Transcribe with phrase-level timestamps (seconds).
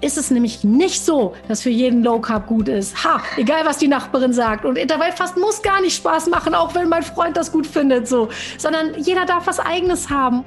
[0.00, 3.04] ist es nämlich nicht so, dass für jeden Low Carb gut ist.
[3.04, 4.64] Ha, egal was die Nachbarin sagt.
[4.64, 8.28] Und Intervallfasten muss gar nicht Spaß machen, auch wenn mein Freund das gut findet, so.
[8.58, 10.44] Sondern jeder darf was Eigenes haben.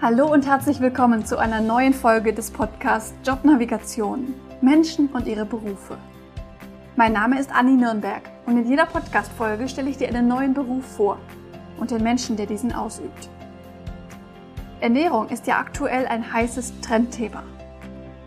[0.00, 4.34] Hallo und herzlich willkommen zu einer neuen Folge des Podcasts Jobnavigation.
[4.60, 5.98] Menschen und ihre Berufe.
[6.94, 10.84] Mein Name ist Anni Nürnberg und in jeder Podcast-Folge stelle ich dir einen neuen Beruf
[10.96, 11.18] vor
[11.78, 13.28] und den Menschen, der diesen ausübt.
[14.80, 17.42] Ernährung ist ja aktuell ein heißes Trendthema.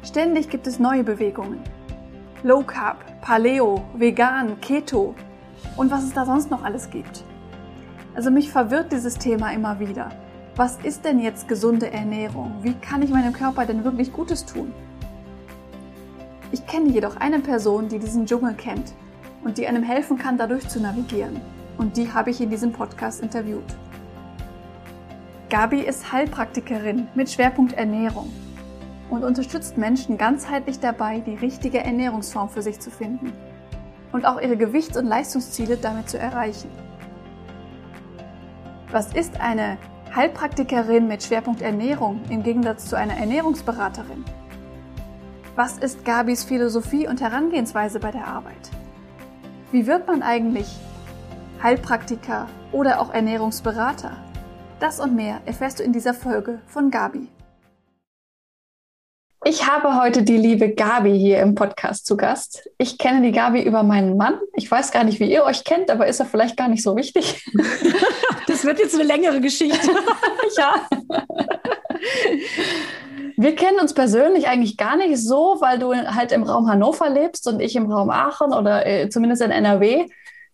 [0.03, 1.59] Ständig gibt es neue Bewegungen.
[2.43, 5.15] Low Carb, Paleo, Vegan, Keto
[5.77, 7.23] und was es da sonst noch alles gibt.
[8.15, 10.09] Also mich verwirrt dieses Thema immer wieder.
[10.57, 12.55] Was ist denn jetzt gesunde Ernährung?
[12.61, 14.73] Wie kann ich meinem Körper denn wirklich Gutes tun?
[16.51, 18.91] Ich kenne jedoch eine Person, die diesen Dschungel kennt
[19.45, 21.39] und die einem helfen kann, dadurch zu navigieren.
[21.77, 23.63] Und die habe ich in diesem Podcast interviewt.
[25.51, 28.31] Gabi ist Heilpraktikerin mit Schwerpunkt Ernährung
[29.09, 33.33] und unterstützt Menschen ganzheitlich dabei, die richtige Ernährungsform für sich zu finden
[34.13, 36.69] und auch ihre Gewichts- und Leistungsziele damit zu erreichen.
[38.91, 39.77] Was ist eine
[40.15, 44.23] Heilpraktikerin mit Schwerpunkt Ernährung im Gegensatz zu einer Ernährungsberaterin?
[45.57, 48.71] Was ist Gabis Philosophie und Herangehensweise bei der Arbeit?
[49.73, 50.73] Wie wird man eigentlich
[51.61, 54.30] Heilpraktiker oder auch Ernährungsberater?
[54.81, 57.27] Das und mehr erfährst du in dieser Folge von Gabi.
[59.45, 62.67] Ich habe heute die liebe Gabi hier im Podcast zu Gast.
[62.79, 64.39] Ich kenne die Gabi über meinen Mann.
[64.55, 66.95] Ich weiß gar nicht, wie ihr euch kennt, aber ist er vielleicht gar nicht so
[66.95, 67.47] wichtig.
[68.47, 69.91] Das wird jetzt eine längere Geschichte.
[70.57, 70.75] ja.
[73.37, 77.47] Wir kennen uns persönlich eigentlich gar nicht so, weil du halt im Raum Hannover lebst
[77.47, 80.07] und ich im Raum Aachen oder äh, zumindest in NRW.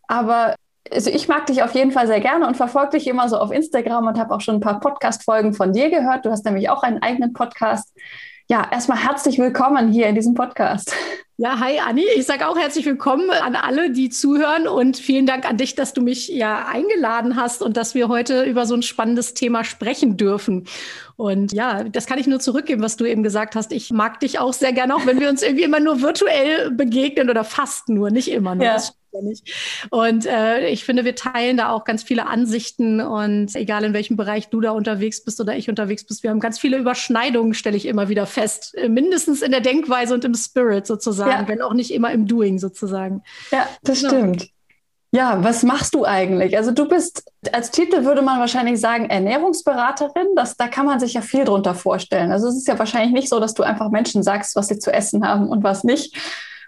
[0.08, 0.53] Aber
[0.91, 3.52] also ich mag dich auf jeden Fall sehr gerne und verfolge dich immer so auf
[3.52, 6.25] Instagram und habe auch schon ein paar Podcast-Folgen von dir gehört.
[6.25, 7.93] Du hast nämlich auch einen eigenen Podcast.
[8.49, 10.95] Ja, erstmal herzlich willkommen hier in diesem Podcast.
[11.39, 12.03] Ja, hi Anni.
[12.15, 15.93] Ich sage auch herzlich willkommen an alle, die zuhören und vielen Dank an dich, dass
[15.93, 20.17] du mich ja eingeladen hast und dass wir heute über so ein spannendes Thema sprechen
[20.17, 20.65] dürfen.
[21.15, 23.71] Und ja, das kann ich nur zurückgeben, was du eben gesagt hast.
[23.71, 27.30] Ich mag dich auch sehr gerne, auch wenn wir uns irgendwie immer nur virtuell begegnen
[27.30, 28.65] oder fast nur, nicht immer nur.
[28.65, 28.80] Ja
[29.17, 29.88] ja nicht.
[29.89, 34.17] Und äh, ich finde, wir teilen da auch ganz viele Ansichten und egal in welchem
[34.17, 37.77] Bereich du da unterwegs bist oder ich unterwegs bist, wir haben ganz viele Überschneidungen, stelle
[37.77, 38.76] ich immer wieder fest.
[38.88, 41.48] Mindestens in der Denkweise und im Spirit sozusagen, ja.
[41.48, 43.23] wenn auch nicht immer im Doing sozusagen.
[43.52, 44.10] Ja, das genau.
[44.10, 44.50] stimmt.
[45.11, 46.58] Ja, was machst du eigentlich?
[46.58, 50.36] Also du bist, als Titel würde man wahrscheinlich sagen, Ernährungsberaterin.
[50.36, 52.32] Das, da kann man sich ja viel drunter vorstellen.
[52.32, 54.92] Also es ist ja wahrscheinlich nicht so, dass du einfach Menschen sagst, was sie zu
[54.92, 56.17] essen haben und was nicht,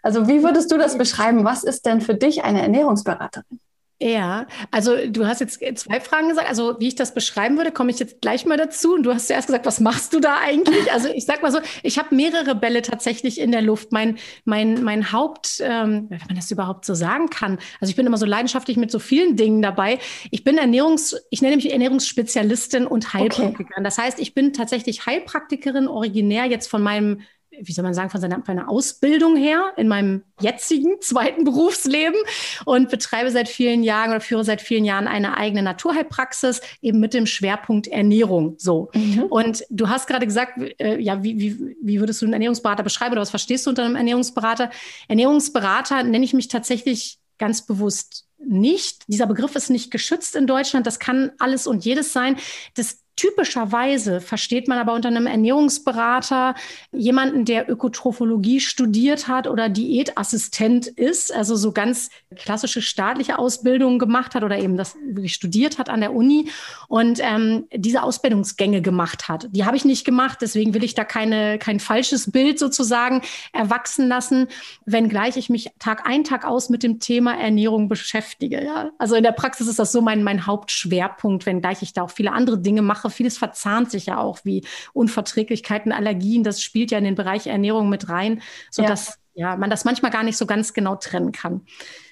[0.03, 1.43] also wie würdest du das beschreiben?
[1.43, 3.59] Was ist denn für dich eine Ernährungsberaterin?
[4.01, 6.47] Ja, also du hast jetzt zwei Fragen gesagt.
[6.47, 8.93] Also wie ich das beschreiben würde, komme ich jetzt gleich mal dazu.
[8.93, 10.89] Und du hast zuerst gesagt, was machst du da eigentlich?
[10.93, 13.91] Also ich sag mal so, ich habe mehrere Bälle tatsächlich in der Luft.
[13.91, 17.59] Mein mein mein Haupt, ähm, wenn man das überhaupt so sagen kann.
[17.81, 19.99] Also ich bin immer so leidenschaftlich mit so vielen Dingen dabei.
[20.31, 23.65] Ich bin Ernährungs, ich nenne mich Ernährungsspezialistin und Heilpraktikerin.
[23.69, 23.83] Okay.
[23.83, 27.21] Das heißt, ich bin tatsächlich Heilpraktikerin, originär jetzt von meinem
[27.61, 32.19] wie soll man sagen, von seiner, meiner Ausbildung her in meinem jetzigen zweiten Berufsleben
[32.65, 37.13] und betreibe seit vielen Jahren oder führe seit vielen Jahren eine eigene Naturheilpraxis eben mit
[37.13, 38.55] dem Schwerpunkt Ernährung.
[38.57, 38.89] So.
[38.93, 39.23] Mhm.
[39.23, 43.13] Und du hast gerade gesagt, äh, ja, wie, wie, wie würdest du einen Ernährungsberater beschreiben
[43.13, 44.69] oder was verstehst du unter einem Ernährungsberater?
[45.07, 49.03] Ernährungsberater nenne ich mich tatsächlich ganz bewusst nicht.
[49.07, 50.87] Dieser Begriff ist nicht geschützt in Deutschland.
[50.87, 52.37] Das kann alles und jedes sein.
[52.75, 56.55] Das Typischerweise versteht man aber unter einem Ernährungsberater
[56.93, 64.35] jemanden, der Ökotrophologie studiert hat oder Diätassistent ist, also so ganz klassische staatliche Ausbildungen gemacht
[64.35, 66.47] hat oder eben das studiert hat an der Uni
[66.87, 69.49] und ähm, diese Ausbildungsgänge gemacht hat.
[69.51, 73.21] Die habe ich nicht gemacht, deswegen will ich da keine, kein falsches Bild sozusagen
[73.51, 74.47] erwachsen lassen,
[74.85, 78.63] wenngleich ich mich Tag ein, Tag aus mit dem Thema Ernährung beschäftige.
[78.63, 78.91] Ja?
[78.97, 82.31] Also in der Praxis ist das so mein, mein Hauptschwerpunkt, wenngleich ich da auch viele
[82.31, 83.17] andere Dinge mache Sprache.
[83.17, 86.43] Vieles verzahnt sich ja auch, wie Unverträglichkeiten, Allergien.
[86.43, 88.41] Das spielt ja in den Bereich Ernährung mit rein,
[88.71, 89.51] sodass ja.
[89.51, 91.61] ja man das manchmal gar nicht so ganz genau trennen kann.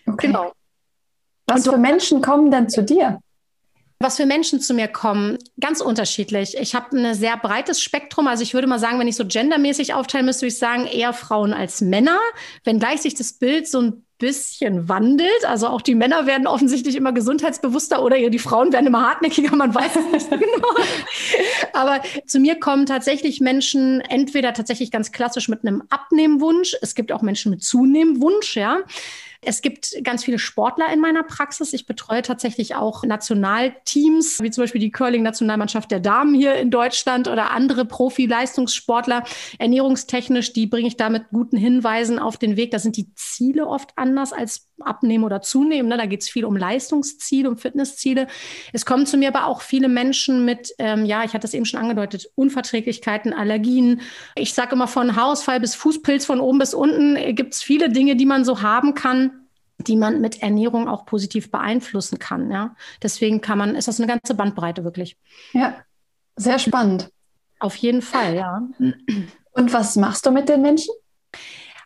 [0.06, 0.28] Okay.
[0.28, 0.52] Genau.
[1.48, 3.20] Was für Menschen kommen denn zu dir?
[4.00, 6.56] Was für Menschen zu mir kommen, ganz unterschiedlich.
[6.60, 8.28] Ich habe ein sehr breites Spektrum.
[8.28, 11.14] Also ich würde mal sagen, wenn ich so gendermäßig aufteilen müsste, würde ich sagen, eher
[11.14, 12.20] Frauen als Männer.
[12.64, 15.46] Wenngleich sich das Bild so ein bisschen wandelt.
[15.46, 19.74] Also auch die Männer werden offensichtlich immer gesundheitsbewusster oder die Frauen werden immer hartnäckiger, man
[19.74, 20.68] weiß es nicht genau.
[21.74, 26.76] Aber zu mir kommen tatsächlich Menschen entweder tatsächlich ganz klassisch mit einem Abnehmwunsch.
[26.82, 28.80] Es gibt auch Menschen mit Zunehmwunsch, ja.
[29.42, 31.74] Es gibt ganz viele Sportler in meiner Praxis.
[31.74, 37.28] Ich betreue tatsächlich auch Nationalteams, wie zum Beispiel die Curling-Nationalmannschaft der Damen hier in Deutschland
[37.28, 39.24] oder andere Profi-Leistungssportler.
[39.60, 42.72] Ernährungstechnisch, die bringe ich da mit guten Hinweisen auf den Weg.
[42.72, 45.90] Da sind die Ziele oft anders als abnehmen oder zunehmen.
[45.90, 45.98] Ne?
[45.98, 48.28] Da geht es viel um Leistungsziele, um Fitnessziele.
[48.74, 51.66] Es kommen zu mir aber auch viele Menschen mit, ähm, ja, ich hatte es eben
[51.66, 54.02] schon angedeutet, Unverträglichkeiten, Allergien.
[54.36, 57.90] Ich sage immer von Haarausfall bis Fußpilz, von oben bis unten äh, gibt es viele
[57.90, 59.32] Dinge, die man so haben kann
[59.80, 62.50] die man mit Ernährung auch positiv beeinflussen kann.
[62.50, 62.76] Ja?
[63.04, 65.18] Deswegen kann man, ist das eine ganze Bandbreite wirklich.
[65.54, 65.76] Ja,
[66.36, 67.12] sehr spannend.
[67.60, 68.68] Auf jeden Fall, ja.
[69.52, 70.94] Und was machst du mit den Menschen?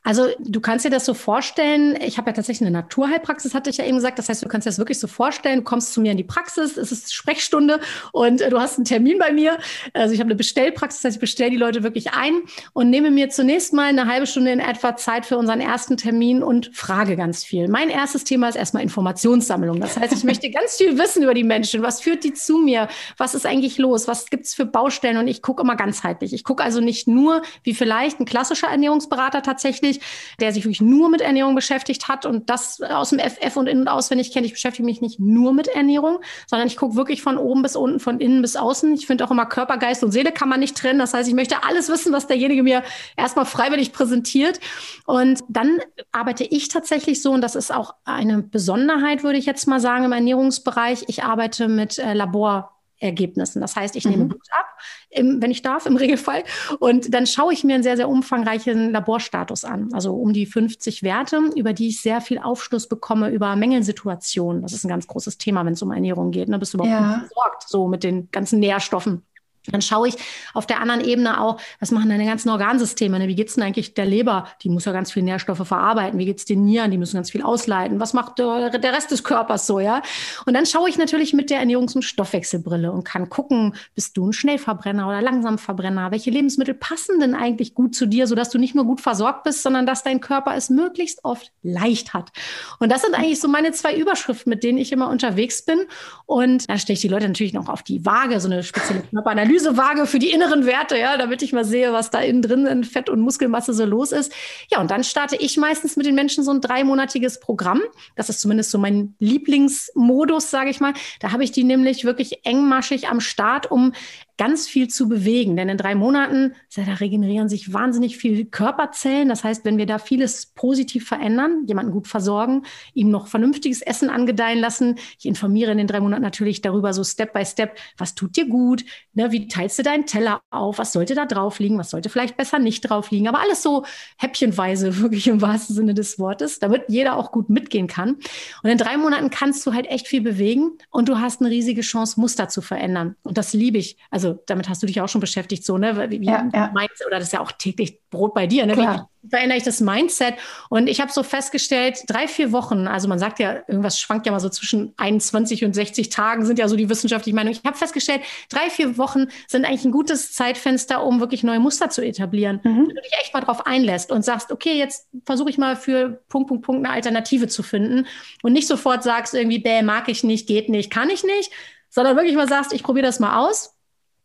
[0.04, 3.78] Also du kannst dir das so vorstellen, ich habe ja tatsächlich eine Naturheilpraxis, hatte ich
[3.78, 4.18] ja eben gesagt.
[4.18, 6.24] Das heißt, du kannst dir das wirklich so vorstellen, du kommst zu mir in die
[6.24, 7.80] Praxis, es ist Sprechstunde
[8.12, 9.60] und äh, du hast einen Termin bei mir.
[9.94, 12.42] Also ich habe eine Bestellpraxis, das heißt, ich bestelle die Leute wirklich ein
[12.74, 16.42] und nehme mir zunächst mal eine halbe Stunde in etwa Zeit für unseren ersten Termin
[16.42, 17.68] und frage ganz viel.
[17.68, 19.80] Mein erstes Thema ist erstmal Informationssammlung.
[19.80, 21.84] Das heißt, ich möchte ganz viel wissen über die Menschen.
[21.84, 22.88] Was führt die zu mir?
[23.18, 24.08] Was ist eigentlich los?
[24.08, 25.18] Was gibt es für Baustellen?
[25.18, 26.34] Und ich gucke immer ganzheitlich.
[26.34, 30.82] Ich gucke also nicht nur, wie vielleicht ein klassischer Ernährungsberater tatsächlich tatsächlich, der sich wirklich
[30.82, 34.46] nur mit Ernährung beschäftigt hat und das aus dem FF und in- und auswendig kennt.
[34.46, 38.00] Ich beschäftige mich nicht nur mit Ernährung, sondern ich gucke wirklich von oben bis unten,
[38.00, 38.94] von innen bis außen.
[38.94, 41.00] Ich finde auch immer Körper, Geist und Seele kann man nicht trennen.
[41.00, 42.84] Das heißt, ich möchte alles wissen, was derjenige mir
[43.18, 44.60] erstmal freiwillig präsentiert.
[45.06, 45.80] Und dann
[46.12, 50.06] arbeite ich tatsächlich so, und das ist auch eine Besonderheit, würde ich jetzt mal sagen,
[50.06, 51.06] im Ernährungsbereich.
[51.08, 53.62] Ich arbeite mit äh, Labor Ergebnissen.
[53.62, 54.30] Das heißt, ich nehme mhm.
[54.30, 54.68] Blut ab,
[55.10, 56.44] im, wenn ich darf, im Regelfall.
[56.80, 59.90] Und dann schaue ich mir einen sehr, sehr umfangreichen Laborstatus an.
[59.94, 64.62] Also um die 50 Werte, über die ich sehr viel Aufschluss bekomme über Mängelsituationen.
[64.62, 66.48] Das ist ein ganz großes Thema, wenn es um Ernährung geht.
[66.48, 66.60] Ne?
[66.60, 67.20] Bist du überhaupt ja.
[67.20, 69.24] versorgt, so mit den ganzen Nährstoffen?
[69.68, 70.16] Dann schaue ich
[70.54, 73.20] auf der anderen Ebene auch, was machen deine ganzen Organsysteme?
[73.20, 73.28] Ne?
[73.28, 74.48] Wie geht's denn eigentlich der Leber?
[74.64, 76.18] Die muss ja ganz viel Nährstoffe verarbeiten.
[76.18, 76.90] Wie geht's den Nieren?
[76.90, 78.00] Die müssen ganz viel ausleiten.
[78.00, 80.02] Was macht der, der Rest des Körpers so, ja?
[80.48, 84.28] Und dann schaue ich natürlich mit der Ernährungs- und Stoffwechselbrille und kann gucken, bist du
[84.28, 86.10] ein Schnellverbrenner oder Langsamverbrenner?
[86.10, 89.62] Welche Lebensmittel passen denn eigentlich gut zu dir, sodass du nicht nur gut versorgt bist,
[89.62, 92.32] sondern dass dein Körper es möglichst oft leicht hat?
[92.80, 95.82] Und das sind eigentlich so meine zwei Überschriften, mit denen ich immer unterwegs bin.
[96.26, 99.51] Und da stelle ich die Leute natürlich noch auf die Waage, so eine spezielle Körperanalyse
[99.52, 102.84] Analysewaage für die inneren Werte, ja, damit ich mal sehe, was da innen drin in
[102.84, 104.32] Fett und Muskelmasse so los ist.
[104.72, 107.82] Ja, und dann starte ich meistens mit den Menschen so ein dreimonatiges Programm.
[108.16, 110.94] Das ist zumindest so mein Lieblingsmodus, sage ich mal.
[111.20, 113.94] Da habe ich die nämlich wirklich engmaschig am Start, um
[114.38, 115.56] ganz viel zu bewegen.
[115.56, 119.30] Denn in drei Monaten, da regenerieren sich wahnsinnig viele Körperzellen.
[119.30, 122.64] Das heißt, wenn wir da vieles positiv verändern, jemanden gut versorgen,
[122.94, 124.96] ihm noch vernünftiges Essen angedeihen lassen.
[125.20, 128.48] Ich informiere in den drei Monaten natürlich darüber, so Step by Step, was tut dir
[128.48, 128.84] gut,
[129.14, 132.38] ne, wie teilst du deinen Teller auf, was sollte da drauf liegen, was sollte vielleicht
[132.38, 133.28] besser nicht drauf liegen.
[133.28, 133.86] Aber alles so
[134.18, 138.18] häppchenweise, wirklich im wahrsten Sinne des Wortes, damit jeder auch gut mitgehen kann.
[138.64, 141.82] Und in drei Monaten kannst du halt echt viel bewegen und du hast eine riesige
[141.82, 143.16] Chance, Muster zu verändern.
[143.24, 143.98] Und das liebe ich.
[144.10, 146.10] Also damit hast du dich auch schon beschäftigt, so, ne?
[146.10, 146.72] Wie, ja, ja.
[146.74, 148.78] Meinst, oder das ist ja auch täglich Brot bei dir, ne?
[148.78, 148.88] Wie,
[149.30, 150.36] verändere ich das Mindset?
[150.70, 154.32] Und ich habe so festgestellt, drei, vier Wochen, also man sagt ja, irgendwas schwankt ja
[154.32, 157.58] mal so zwischen 21 und 60 Tagen, sind ja so die wissenschaftlichen Meinungen.
[157.58, 161.90] Ich habe festgestellt, drei, vier Wochen sind eigentlich ein gutes Zeitfenster, um wirklich neue Muster
[161.90, 162.62] zu etablieren.
[162.64, 162.88] Mhm.
[162.88, 166.22] Wenn du dich echt mal drauf einlässt und sagst, okay, jetzt versuche ich mal für
[166.30, 168.08] Punkt, Punkt, Punkt eine Alternative zu finden
[168.42, 171.52] und nicht sofort sagst irgendwie, bäh, mag ich nicht, geht nicht, kann ich nicht,
[171.90, 173.76] sondern wirklich mal sagst, ich probiere das mal aus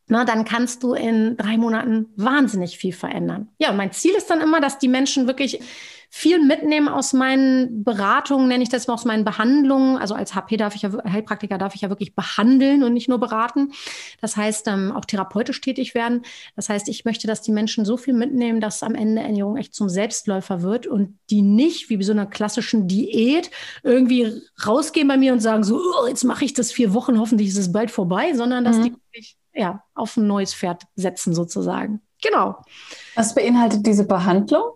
[0.08, 3.48] na, dann kannst du in drei Monaten wahnsinnig viel verändern.
[3.58, 5.60] Ja, mein Ziel ist dann immer, dass die Menschen wirklich
[6.10, 9.96] viel mitnehmen aus meinen Beratungen, nenne ich das mal aus meinen Behandlungen.
[9.98, 13.18] Also als HP darf ich ja, Heilpraktiker darf ich ja wirklich behandeln und nicht nur
[13.18, 13.72] beraten.
[14.20, 16.22] Das heißt, ähm, auch therapeutisch tätig werden.
[16.54, 19.74] Das heißt, ich möchte, dass die Menschen so viel mitnehmen, dass am Ende Ernährung echt
[19.74, 23.50] zum Selbstläufer wird und die nicht, wie bei so einer klassischen Diät,
[23.82, 27.48] irgendwie rausgehen bei mir und sagen so, oh, jetzt mache ich das vier Wochen, hoffentlich
[27.48, 28.82] ist es bald vorbei, sondern dass mhm.
[28.84, 32.02] die wirklich ja, auf ein neues Pferd setzen sozusagen.
[32.22, 32.62] Genau.
[33.14, 34.72] Was beinhaltet diese Behandlung?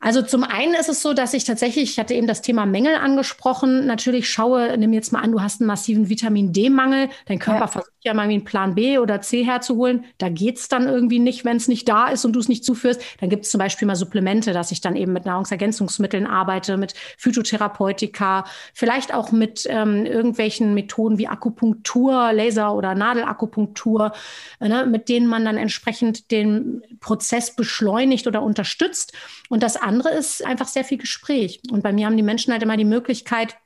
[0.00, 2.94] Also zum einen ist es so, dass ich tatsächlich, ich hatte eben das Thema Mängel
[2.94, 7.62] angesprochen, natürlich schaue, nimm jetzt mal an, du hast einen massiven Vitamin D-Mangel, dein Körper
[7.62, 7.66] ja.
[7.66, 11.56] versucht ja mal einen Plan B oder C herzuholen, da geht's dann irgendwie nicht, wenn
[11.56, 13.02] es nicht da ist und du es nicht zuführst.
[13.20, 16.94] Dann gibt es zum Beispiel mal Supplemente, dass ich dann eben mit Nahrungsergänzungsmitteln arbeite, mit
[17.16, 24.12] Phytotherapeutika, vielleicht auch mit ähm, irgendwelchen Methoden wie Akupunktur, Laser- oder Nadelakupunktur,
[24.60, 29.12] äh, ne, mit denen man dann entsprechend den Prozess beschleunigt oder unterstützt.
[29.48, 31.60] Und das andere ist einfach sehr viel Gespräch.
[31.70, 33.56] Und bei mir haben die Menschen halt immer die Möglichkeit,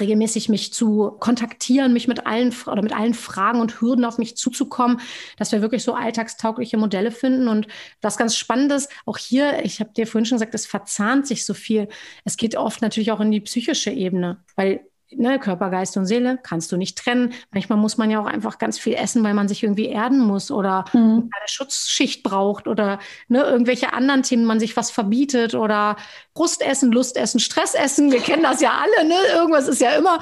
[0.00, 4.36] regelmäßig mich zu kontaktieren, mich mit allen oder mit allen Fragen und Hürden auf mich
[4.36, 5.00] zuzukommen,
[5.36, 7.48] dass wir wirklich so alltagstaugliche Modelle finden.
[7.48, 7.68] Und
[8.02, 11.54] was ganz Spannendes, auch hier, ich habe dir vorhin schon gesagt, es verzahnt sich so
[11.54, 11.88] viel.
[12.24, 14.84] Es geht oft natürlich auch in die psychische Ebene, weil
[15.18, 17.32] ne, Körper, Geist und Seele kannst du nicht trennen.
[17.52, 20.50] Manchmal muss man ja auch einfach ganz viel essen, weil man sich irgendwie erden muss
[20.50, 21.30] oder mhm.
[21.32, 25.96] eine Schutzschicht braucht oder ne, irgendwelche anderen Themen, man sich was verbietet oder
[26.34, 28.12] Brustessen, Lustessen, Stressessen.
[28.12, 29.16] Wir kennen das ja alle, ne?
[29.34, 30.20] Irgendwas ist ja immer.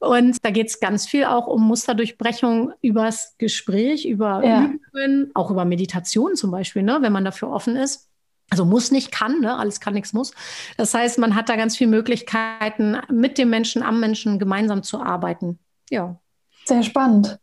[0.00, 4.64] Und da geht es ganz viel auch um Musterdurchbrechung übers Gespräch, über ja.
[4.64, 8.10] Übungen, auch über Meditation zum Beispiel, ne, wenn man dafür offen ist.
[8.50, 9.56] Also muss nicht, kann, ne?
[9.56, 10.32] alles kann, nichts muss.
[10.76, 15.00] Das heißt, man hat da ganz viele Möglichkeiten, mit dem Menschen, am Menschen gemeinsam zu
[15.00, 15.58] arbeiten.
[15.90, 16.20] Ja.
[16.64, 17.38] Sehr spannend.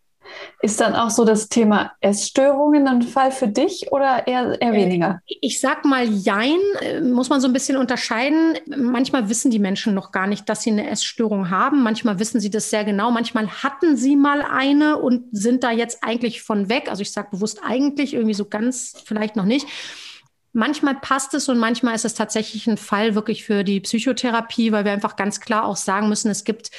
[0.62, 4.76] Ist dann auch so das Thema Essstörungen ein Fall für dich oder eher, eher äh,
[4.76, 5.22] weniger?
[5.26, 8.58] Ich sag mal, jein, äh, muss man so ein bisschen unterscheiden.
[8.78, 11.82] Manchmal wissen die Menschen noch gar nicht, dass sie eine Essstörung haben.
[11.84, 13.12] Manchmal wissen sie das sehr genau.
[13.12, 16.90] Manchmal hatten sie mal eine und sind da jetzt eigentlich von weg.
[16.90, 19.68] Also ich sage bewusst eigentlich, irgendwie so ganz vielleicht noch nicht.
[20.54, 24.84] Manchmal passt es und manchmal ist es tatsächlich ein Fall wirklich für die Psychotherapie, weil
[24.84, 26.72] wir einfach ganz klar auch sagen müssen, es gibt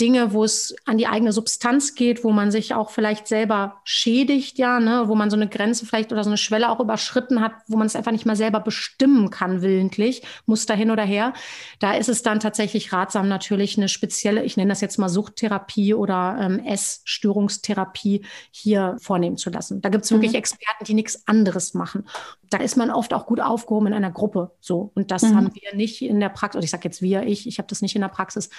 [0.00, 4.58] Dinge, wo es an die eigene Substanz geht, wo man sich auch vielleicht selber schädigt,
[4.58, 7.52] ja, ne, wo man so eine Grenze vielleicht oder so eine Schwelle auch überschritten hat,
[7.68, 11.34] wo man es einfach nicht mal selber bestimmen kann, willentlich, muss da hin oder her.
[11.80, 15.92] Da ist es dann tatsächlich ratsam, natürlich eine spezielle, ich nenne das jetzt mal Suchttherapie
[15.92, 19.82] oder ähm, Essstörungstherapie hier vornehmen zu lassen.
[19.82, 20.38] Da gibt es wirklich mhm.
[20.38, 22.06] Experten, die nichts anderes machen.
[22.50, 24.50] Da ist man oft auch gut aufgehoben in einer Gruppe.
[24.60, 24.92] So.
[24.94, 25.36] Und das mhm.
[25.36, 27.80] haben wir nicht in der Praxis, oder ich sage jetzt wir, ich, ich habe das
[27.80, 28.50] nicht in der Praxis,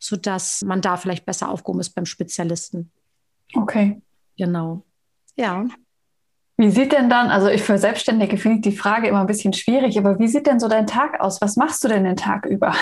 [0.00, 2.90] sodass man da vielleicht besser aufgehoben ist beim Spezialisten.
[3.54, 4.00] Okay.
[4.36, 4.84] Genau.
[5.36, 5.66] Ja.
[6.56, 9.52] Wie sieht denn dann, also ich für Selbstständige finde ich die Frage immer ein bisschen
[9.52, 11.40] schwierig, aber wie sieht denn so dein Tag aus?
[11.40, 12.74] Was machst du denn den Tag über?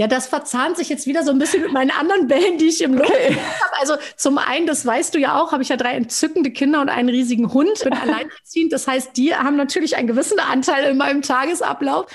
[0.00, 2.80] Ja, das verzahnt sich jetzt wieder so ein bisschen mit meinen anderen Bällen, die ich
[2.80, 3.36] im Luft okay.
[3.36, 3.80] habe.
[3.80, 6.88] Also zum einen, das weißt du ja auch, habe ich ja drei entzückende Kinder und
[6.88, 7.84] einen riesigen Hund.
[7.84, 8.72] Bin alleinerziehend.
[8.72, 12.06] Das heißt, die haben natürlich einen gewissen Anteil in meinem Tagesablauf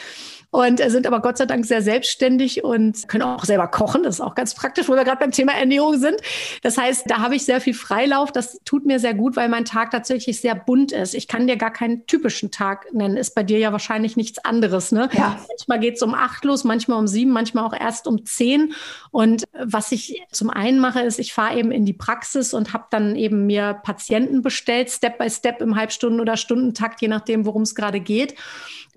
[0.55, 4.03] und sind aber Gott sei Dank sehr selbstständig und können auch selber kochen.
[4.03, 6.15] Das ist auch ganz praktisch, wo wir gerade beim Thema Ernährung sind.
[6.61, 8.31] Das heißt, da habe ich sehr viel Freilauf.
[8.31, 11.13] Das tut mir sehr gut, weil mein Tag tatsächlich sehr bunt ist.
[11.13, 13.17] Ich kann dir gar keinen typischen Tag nennen.
[13.17, 14.93] Ist bei dir ja wahrscheinlich nichts anderes.
[14.93, 15.09] Ne?
[15.11, 15.37] Ja.
[15.49, 18.73] Manchmal geht es um acht los, manchmal um sieben, manchmal auch erst um zehn.
[19.11, 22.85] Und was ich zum einen mache, ist, ich fahre eben in die Praxis und habe
[22.91, 27.63] dann eben mir Patienten bestellt, Step by Step im Halbstunden- oder Stundentakt, je nachdem, worum
[27.63, 28.35] es gerade geht.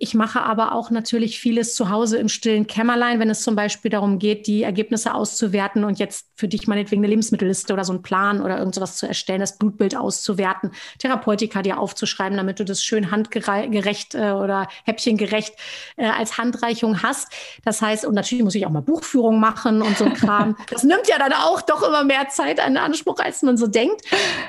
[0.01, 3.91] Ich mache aber auch natürlich vieles zu Hause im stillen Kämmerlein, wenn es zum Beispiel
[3.91, 8.03] darum geht, die Ergebnisse auszuwerten und jetzt für dich meinetwegen eine Lebensmittelliste oder so einen
[8.03, 13.11] Plan oder irgendwas zu erstellen, das Blutbild auszuwerten, Therapeutika dir aufzuschreiben, damit du das schön
[13.11, 15.55] handgerecht äh, oder häppchengerecht
[15.97, 17.33] äh, als Handreichung hast.
[17.65, 20.57] Das heißt, und natürlich muss ich auch mal Buchführung machen und so Kram.
[20.71, 24.03] Das nimmt ja dann auch doch immer mehr Zeit in Anspruch, als man so denkt.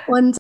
[0.06, 0.38] Und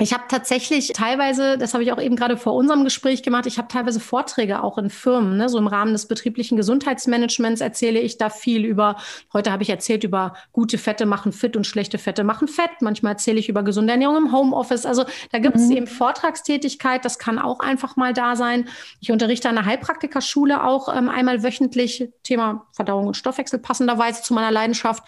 [0.00, 3.58] ich habe tatsächlich teilweise, das habe ich auch eben gerade vor unserem Gespräch gemacht, ich
[3.58, 5.36] habe teilweise Vorträge auch in Firmen.
[5.36, 5.48] Ne?
[5.48, 8.96] So im Rahmen des betrieblichen Gesundheitsmanagements erzähle ich da viel über,
[9.32, 12.70] heute habe ich erzählt über gute Fette machen fit und schlechte Fette machen fett.
[12.80, 14.86] Manchmal erzähle ich über gesunde Ernährung im Homeoffice.
[14.86, 15.72] Also da gibt es mhm.
[15.72, 18.68] eben Vortragstätigkeit, das kann auch einfach mal da sein.
[19.00, 24.32] Ich unterrichte an der Heilpraktikerschule auch ähm, einmal wöchentlich, Thema Verdauung und Stoffwechsel passenderweise zu
[24.32, 25.02] meiner Leidenschaft.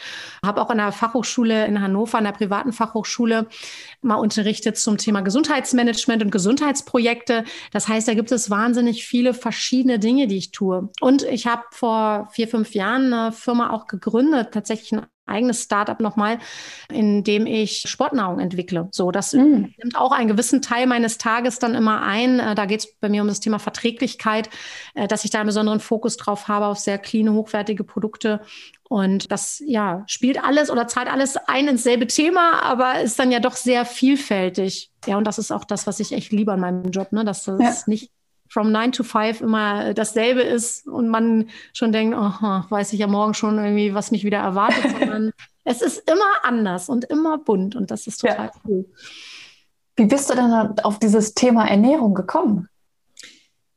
[0.45, 3.47] Habe auch an der Fachhochschule in Hannover, an der privaten Fachhochschule,
[4.03, 7.45] mal unterrichtet zum Thema Gesundheitsmanagement und Gesundheitsprojekte.
[7.73, 10.89] Das heißt, da gibt es wahnsinnig viele verschiedene Dinge, die ich tue.
[11.01, 16.01] Und ich habe vor vier, fünf Jahren eine Firma auch gegründet, tatsächlich ein eigenes Startup
[16.01, 16.39] nochmal,
[16.93, 18.89] in dem ich Sportnahrung entwickle.
[18.91, 19.75] So, das mm.
[19.79, 22.41] nimmt auch einen gewissen Teil meines Tages dann immer ein.
[22.41, 24.51] Äh, da geht es bei mir um das Thema Verträglichkeit,
[24.95, 28.41] äh, dass ich da einen besonderen Fokus drauf habe auf sehr clean, hochwertige Produkte
[28.91, 33.31] und das ja spielt alles oder zahlt alles ein ins selbe Thema, aber ist dann
[33.31, 34.91] ja doch sehr vielfältig.
[35.07, 37.25] Ja, und das ist auch das, was ich echt liebe an meinem Job, ne?
[37.25, 37.83] dass das ja.
[37.87, 38.11] nicht
[38.51, 43.07] from nine to five immer dasselbe ist und man schon denkt, oh, weiß ich ja
[43.07, 45.33] morgen schon irgendwie, was mich wieder erwartet, sondern
[45.65, 48.53] es ist immer anders und immer bunt und das ist total ja.
[48.67, 48.85] cool.
[49.97, 50.53] Wie bist du denn
[50.83, 52.69] auf dieses Thema Ernährung gekommen?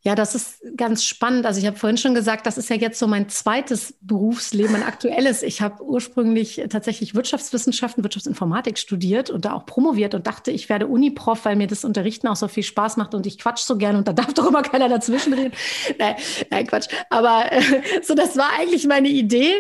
[0.06, 1.46] Ja, das ist ganz spannend.
[1.46, 4.84] Also ich habe vorhin schon gesagt, das ist ja jetzt so mein zweites Berufsleben, mein
[4.84, 5.44] aktuelles.
[5.44, 10.88] Ich habe ursprünglich tatsächlich Wirtschaftswissenschaften, Wirtschaftsinformatik studiert und da auch promoviert und dachte, ich werde
[10.88, 13.96] Uniprof, weil mir das Unterrichten auch so viel Spaß macht und ich quatsch so gern
[13.96, 15.54] und da darf doch immer keiner dazwischen reden.
[15.98, 16.16] nein,
[16.52, 16.90] nein, Quatsch.
[17.10, 17.46] Aber
[18.04, 19.54] so, das war eigentlich meine Idee,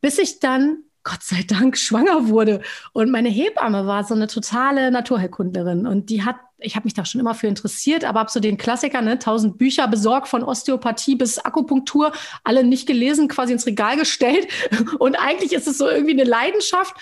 [0.00, 2.60] bis ich dann Gott sei Dank schwanger wurde.
[2.92, 7.04] Und meine Hebamme war so eine totale Naturheilkundlerin und die hat ich habe mich da
[7.04, 11.16] schon immer für interessiert, aber habe so den Klassiker, ne, tausend Bücher besorgt von Osteopathie
[11.16, 12.12] bis Akupunktur,
[12.44, 14.48] alle nicht gelesen, quasi ins Regal gestellt.
[14.98, 16.94] Und eigentlich ist es so irgendwie eine Leidenschaft.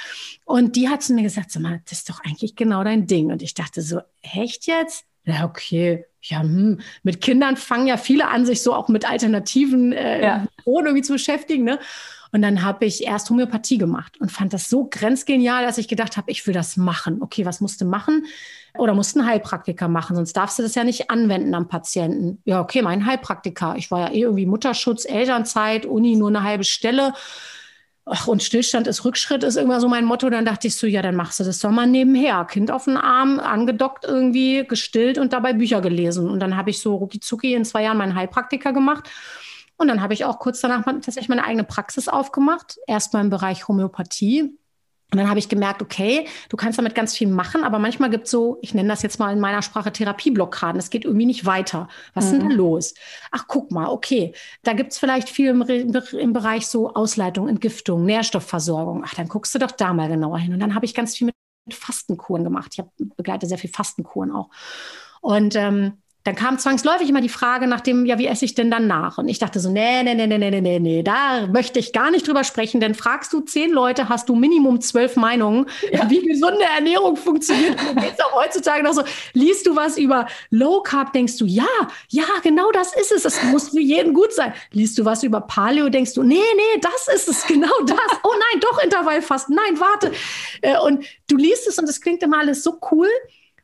[0.45, 3.31] Und die hat zu mir gesagt, sag mal, das ist doch eigentlich genau dein Ding.
[3.31, 5.08] Und ich dachte so, echt jetzt?
[5.29, 6.05] Ja, okay.
[6.23, 6.81] Ja, hm.
[7.05, 10.47] mit Kindern fangen ja viele an, sich so auch mit alternativen äh, ja.
[10.67, 11.65] irgendwie zu beschäftigen.
[11.65, 11.79] Ne?
[12.33, 16.17] Und dann habe ich erst Homöopathie gemacht und fand das so grenzgenial, dass ich gedacht
[16.17, 17.23] habe, ich will das machen.
[17.23, 18.27] Okay, was musste machen?
[18.77, 22.43] Oder musste ein Heilpraktiker machen, sonst darfst du das ja nicht anwenden am Patienten.
[22.45, 23.75] Ja, okay, mein Heilpraktiker.
[23.77, 27.15] Ich war ja eh irgendwie Mutterschutz, Elternzeit, Uni nur eine halbe Stelle.
[28.11, 30.31] Ach, und Stillstand ist Rückschritt, ist immer so mein Motto.
[30.31, 32.45] Dann dachte ich so, ja, dann machst du das doch mal nebenher.
[32.47, 36.31] Kind auf den Arm, angedockt irgendwie, gestillt und dabei Bücher gelesen.
[36.31, 39.11] Und dann habe ich so rucki in zwei Jahren meinen Heilpraktiker gemacht.
[39.77, 42.79] Und dann habe ich auch kurz danach tatsächlich meine eigene Praxis aufgemacht.
[42.87, 44.59] Erstmal im Bereich Homöopathie.
[45.11, 48.27] Und dann habe ich gemerkt, okay, du kannst damit ganz viel machen, aber manchmal gibt
[48.27, 50.79] es so, ich nenne das jetzt mal in meiner Sprache Therapieblockaden.
[50.79, 51.89] Es geht irgendwie nicht weiter.
[52.13, 52.33] Was mhm.
[52.33, 52.95] ist denn da los?
[53.31, 54.35] Ach, guck mal, okay,
[54.65, 59.03] da gibt es vielleicht viel im, im, Bereich so Ausleitung, Entgiftung, Nährstoffversorgung.
[59.07, 60.53] Ach, dann guckst du doch da mal genauer hin.
[60.53, 61.35] Und dann habe ich ganz viel mit
[61.75, 62.73] Fastenkuren gemacht.
[62.75, 64.51] Ich habe begleite sehr viel Fastenkuren auch.
[65.23, 65.95] Und ähm,
[66.29, 69.17] dann kam zwangsläufig immer die Frage nach dem, ja, wie esse ich denn dann nach?
[69.17, 72.11] Und ich dachte so, nee, nee, nee, nee, nee, nee, nee, da möchte ich gar
[72.11, 76.11] nicht drüber sprechen, denn fragst du zehn Leute, hast du Minimum zwölf Meinungen, ja.
[76.11, 77.81] wie gesunde Ernährung funktioniert.
[77.81, 81.65] Und geht's auch heutzutage noch so, liest du was über Low Carb, denkst du, ja,
[82.11, 84.53] ja, genau das ist es, das muss für jeden gut sein.
[84.73, 87.99] Liest du was über Paleo, denkst du, nee, nee, das ist es, genau das.
[88.23, 90.13] Oh nein, doch Intervallfasten, nein, warte.
[90.61, 93.09] Äh, und du liest es und es klingt immer alles so cool.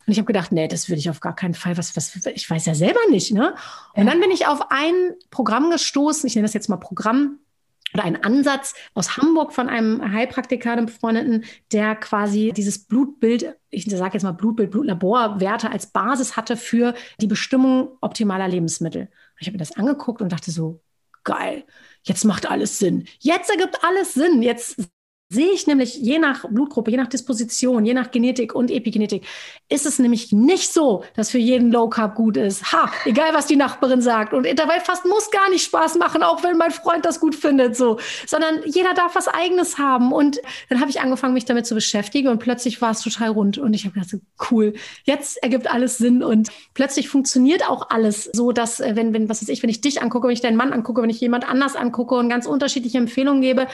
[0.07, 1.77] Und ich habe gedacht, nee, das würde ich auf gar keinen Fall.
[1.79, 3.33] Was, was, ich weiß ja selber nicht.
[3.33, 3.55] Ne?
[3.95, 7.39] Und dann bin ich auf ein Programm gestoßen, ich nenne das jetzt mal Programm
[7.95, 13.85] oder ein Ansatz aus Hamburg von einem Heilpraktiker, einem Befreundeten, der quasi dieses Blutbild, ich
[13.85, 19.03] sage jetzt mal Blutbild, Blutlaborwerte als Basis hatte für die Bestimmung optimaler Lebensmittel.
[19.03, 20.81] Und ich habe mir das angeguckt und dachte so,
[21.23, 21.65] geil,
[22.03, 23.07] jetzt macht alles Sinn.
[23.21, 24.43] Jetzt ergibt alles Sinn.
[24.43, 24.77] Jetzt
[25.35, 29.27] sehe ich nämlich je nach Blutgruppe, je nach Disposition, je nach Genetik und Epigenetik,
[29.69, 32.73] ist es nämlich nicht so, dass für jeden Low Carb gut ist.
[32.73, 34.33] Ha, egal was die Nachbarin sagt.
[34.33, 37.99] Und Intervallfasten muss gar nicht Spaß machen, auch wenn mein Freund das gut findet, so.
[38.27, 40.13] Sondern jeder darf was Eigenes haben.
[40.13, 43.59] Und dann habe ich angefangen, mich damit zu beschäftigen und plötzlich war es total rund.
[43.59, 44.15] Und ich habe gedacht,
[44.51, 44.75] cool,
[45.05, 49.43] jetzt ergibt alles Sinn und plötzlich funktioniert auch alles so, dass, äh, wenn, wenn, was
[49.43, 51.77] weiß ich, wenn ich dich angucke, wenn ich deinen Mann angucke, wenn ich jemand anders
[51.77, 53.67] angucke und ganz unterschiedliche Empfehlungen gebe,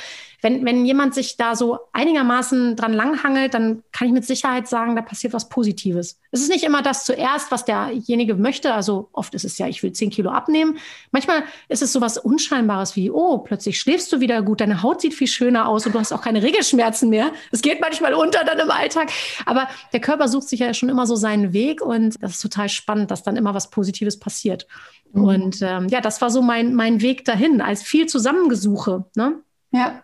[0.43, 4.97] wenn, wenn jemand sich da so einigermaßen dran langhangelt, dann kann ich mit Sicherheit sagen,
[4.97, 6.19] da passiert was Positives.
[6.31, 8.73] Es ist nicht immer das zuerst, was derjenige möchte.
[8.73, 10.79] Also oft ist es ja, ich will zehn Kilo abnehmen.
[11.11, 15.01] Manchmal ist es so was Unscheinbares wie, oh, plötzlich schläfst du wieder gut, deine Haut
[15.01, 17.33] sieht viel schöner aus und du hast auch keine Regelschmerzen mehr.
[17.51, 19.11] Es geht manchmal unter dann im Alltag.
[19.47, 22.69] Aber der Körper sucht sich ja schon immer so seinen Weg und das ist total
[22.69, 24.67] spannend, dass dann immer was Positives passiert.
[25.13, 25.25] Mhm.
[25.25, 29.05] Und ähm, ja, das war so mein, mein Weg dahin, als viel Zusammengesuche.
[29.17, 29.41] Ne?
[29.73, 30.03] Ja,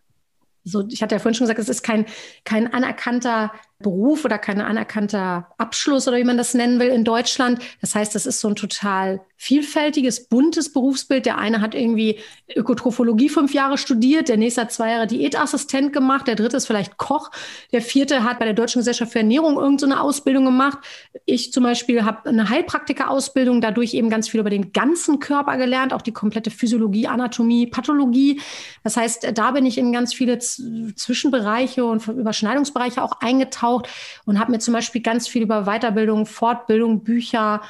[0.66, 2.06] so, ich hatte ja vorhin schon gesagt, es ist kein,
[2.44, 7.62] kein anerkannter Beruf oder kein anerkannter Abschluss oder wie man das nennen will in Deutschland.
[7.80, 11.26] Das heißt, das ist so ein total vielfältiges, buntes Berufsbild.
[11.26, 12.18] Der eine hat irgendwie
[12.54, 16.96] Ökotrophologie fünf Jahre studiert, der nächste hat zwei Jahre Diätassistent gemacht, der dritte ist vielleicht
[16.96, 17.30] Koch,
[17.72, 20.78] der vierte hat bei der Deutschen Gesellschaft für Ernährung irgendeine so Ausbildung gemacht.
[21.26, 25.92] Ich zum Beispiel habe eine Heilpraktika-Ausbildung, dadurch eben ganz viel über den ganzen Körper gelernt,
[25.92, 28.40] auch die komplette Physiologie, Anatomie, Pathologie.
[28.84, 33.88] Das heißt, da bin ich in ganz viele Zwischenbereiche und Überschneidungsbereiche auch eingetaucht
[34.24, 37.60] und habe mir zum Beispiel ganz viel über Weiterbildung, Fortbildung, Bücher,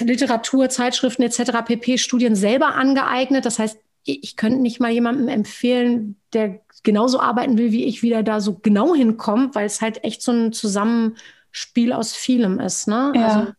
[0.00, 1.62] Literatur, Zeitschriften etc.
[1.64, 1.98] pp.
[1.98, 3.46] Studien selber angeeignet.
[3.46, 8.22] Das heißt, ich könnte nicht mal jemandem empfehlen, der genauso arbeiten will wie ich, wieder
[8.22, 12.88] da so genau hinkommt, weil es halt echt so ein Zusammenspiel aus vielem ist.
[12.88, 13.12] Ne?
[13.14, 13.26] Ja.
[13.26, 13.52] Also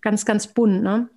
[0.00, 0.82] ganz, ganz bunt.
[0.82, 1.08] Ne?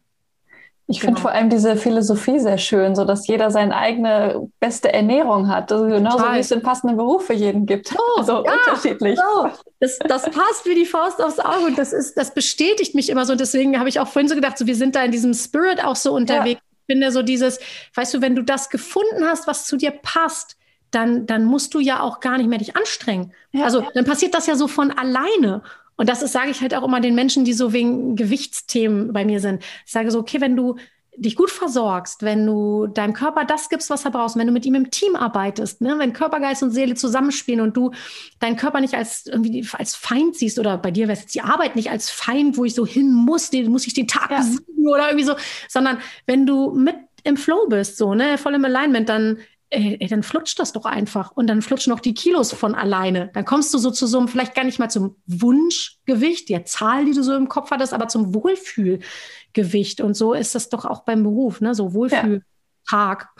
[0.91, 1.09] Ich genau.
[1.09, 5.71] finde vor allem diese Philosophie sehr schön, so dass jeder seine eigene beste Ernährung hat.
[5.71, 6.35] Also genauso Total.
[6.35, 7.93] wie es den passenden Beruf für jeden gibt.
[7.95, 9.19] Oh, also ja, unterschiedlich.
[9.19, 9.49] So.
[9.79, 13.27] Das, das passt wie die Faust aufs Auge und das ist, das bestätigt mich immer
[13.27, 13.33] so.
[13.33, 15.85] Und deswegen habe ich auch vorhin so gedacht, so wir sind da in diesem Spirit
[15.85, 16.59] auch so unterwegs.
[16.59, 16.77] Ja.
[16.87, 17.59] Ich finde so dieses,
[17.93, 20.57] weißt du, wenn du das gefunden hast, was zu dir passt,
[20.89, 23.31] dann, dann musst du ja auch gar nicht mehr dich anstrengen.
[23.51, 23.65] Ja.
[23.65, 25.61] Also dann passiert das ja so von alleine.
[25.99, 29.25] Und das ist, sage ich halt auch immer den Menschen, die so wegen Gewichtsthemen bei
[29.25, 29.61] mir sind.
[29.85, 30.77] Ich sage so, okay, wenn du
[31.17, 34.65] dich gut versorgst, wenn du deinem Körper das gibst, was er braucht, wenn du mit
[34.65, 35.95] ihm im Team arbeitest, ne?
[35.97, 37.91] wenn Körper, Geist und Seele zusammenspielen und du
[38.39, 41.75] deinen Körper nicht als irgendwie als Feind siehst oder bei dir wäre es die Arbeit
[41.75, 44.37] nicht als Feind, wo ich so hin muss, den muss ich den Tag ja.
[44.37, 45.35] besiegen oder irgendwie so,
[45.67, 50.07] sondern wenn du mit im Flow bist, so, ne, voll im Alignment, dann ey, ey,
[50.07, 53.29] dann flutscht das doch einfach und dann flutschen auch die Kilos von alleine.
[53.33, 57.05] Dann kommst du so zu so einem, vielleicht gar nicht mal zum Wunschgewicht, der Zahl,
[57.05, 60.01] die du so im Kopf hattest, aber zum Wohlfühlgewicht.
[60.01, 61.75] Und so ist das doch auch beim Beruf, ne?
[61.75, 62.43] So Wohlfühltag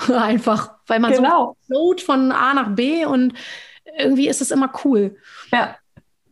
[0.07, 0.17] ja.
[0.21, 1.57] einfach, weil man genau.
[1.61, 3.33] so float von A nach B und
[3.97, 5.17] irgendwie ist es immer cool.
[5.51, 5.75] Ja.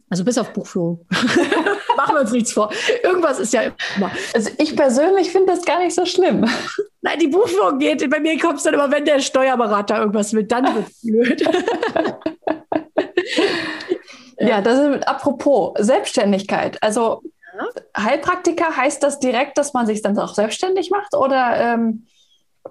[0.10, 1.06] Also bis auf Buchführung.
[1.98, 2.72] Machen wir uns nichts vor.
[3.04, 4.12] Irgendwas ist ja immer.
[4.34, 6.48] Also ich persönlich finde das gar nicht so schlimm.
[7.08, 8.10] Nein, die Buchführung geht.
[8.10, 11.42] Bei mir kommt es dann immer, wenn der Steuerberater irgendwas will, dann wird es blöd.
[14.40, 16.84] ja, das ist apropos Selbstständigkeit.
[16.84, 17.22] Also
[17.58, 18.04] ja.
[18.04, 22.08] Heilpraktiker heißt das direkt, dass man sich dann auch selbstständig macht oder ähm,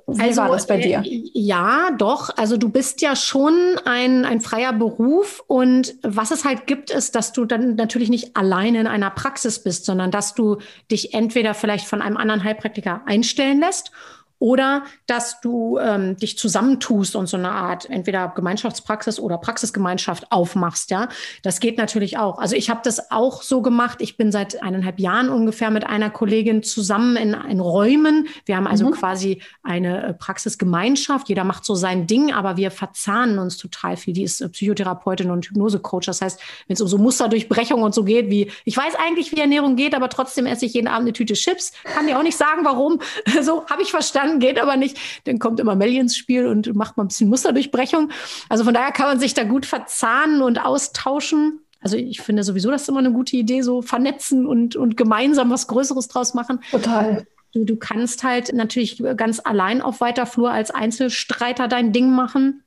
[0.06, 1.02] wie also, war das bei dir?
[1.02, 2.28] Äh, ja, doch.
[2.36, 7.14] Also du bist ja schon ein, ein freier Beruf und was es halt gibt, ist,
[7.14, 10.58] dass du dann natürlich nicht alleine in einer Praxis bist, sondern dass du
[10.90, 13.92] dich entweder vielleicht von einem anderen Heilpraktiker einstellen lässt
[14.38, 20.90] oder dass du ähm, dich zusammentust und so eine Art entweder Gemeinschaftspraxis oder Praxisgemeinschaft aufmachst.
[20.90, 21.08] Ja,
[21.42, 22.38] das geht natürlich auch.
[22.38, 23.98] Also ich habe das auch so gemacht.
[24.00, 28.28] Ich bin seit eineinhalb Jahren ungefähr mit einer Kollegin zusammen in, in Räumen.
[28.44, 28.92] Wir haben also mhm.
[28.92, 31.28] quasi eine äh, Praxisgemeinschaft.
[31.28, 34.12] Jeder macht so sein Ding, aber wir verzahnen uns total viel.
[34.12, 36.04] Die ist äh, Psychotherapeutin und Hypnosecoach.
[36.04, 39.40] Das heißt, wenn es um so Musterdurchbrechung und so geht, wie ich weiß eigentlich, wie
[39.40, 41.72] Ernährung geht, aber trotzdem esse ich jeden Abend eine Tüte Chips.
[41.84, 43.00] Kann dir auch nicht sagen, warum.
[43.42, 44.98] So habe ich verstanden dann geht aber nicht.
[45.24, 48.10] Dann kommt immer Melli ins Spiel und macht mal ein bisschen Musterdurchbrechung.
[48.48, 51.60] Also von daher kann man sich da gut verzahnen und austauschen.
[51.80, 55.50] Also ich finde sowieso, das ist immer eine gute Idee, so vernetzen und, und gemeinsam
[55.50, 56.60] was Größeres draus machen.
[56.70, 57.26] Total.
[57.52, 62.62] Du, du kannst halt natürlich ganz allein auf weiter Flur als Einzelstreiter dein Ding machen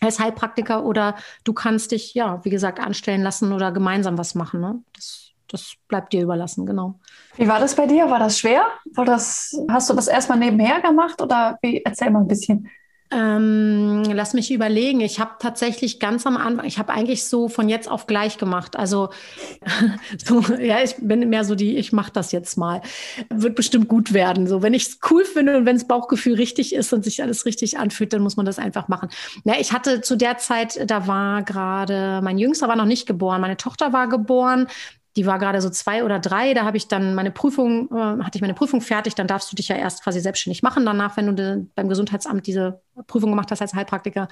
[0.00, 4.60] als Heilpraktiker oder du kannst dich, ja, wie gesagt, anstellen lassen oder gemeinsam was machen.
[4.60, 4.82] Ne?
[4.94, 7.00] Das das bleibt dir überlassen, genau.
[7.36, 8.10] Wie war das bei dir?
[8.10, 8.64] War das schwer?
[8.94, 11.82] War das, hast du das erstmal nebenher gemacht oder wie?
[11.84, 12.68] Erzähl mal ein bisschen.
[13.12, 15.00] Ähm, lass mich überlegen.
[15.00, 18.76] Ich habe tatsächlich ganz am Anfang, ich habe eigentlich so von jetzt auf gleich gemacht.
[18.76, 19.10] Also
[20.24, 22.82] so, ja, ich bin mehr so die, ich mache das jetzt mal.
[23.28, 24.46] Wird bestimmt gut werden.
[24.46, 27.46] So, wenn ich es cool finde und wenn das Bauchgefühl richtig ist und sich alles
[27.46, 29.08] richtig anfühlt, dann muss man das einfach machen.
[29.42, 33.40] Ja, ich hatte zu der Zeit, da war gerade, mein Jüngster war noch nicht geboren,
[33.40, 34.68] meine Tochter war geboren
[35.16, 38.36] die war gerade so zwei oder drei, da habe ich dann meine Prüfung, äh, hatte
[38.36, 41.34] ich meine Prüfung fertig, dann darfst du dich ja erst quasi selbstständig machen danach, wenn
[41.34, 44.28] du beim Gesundheitsamt diese Prüfung gemacht hast als Heilpraktiker.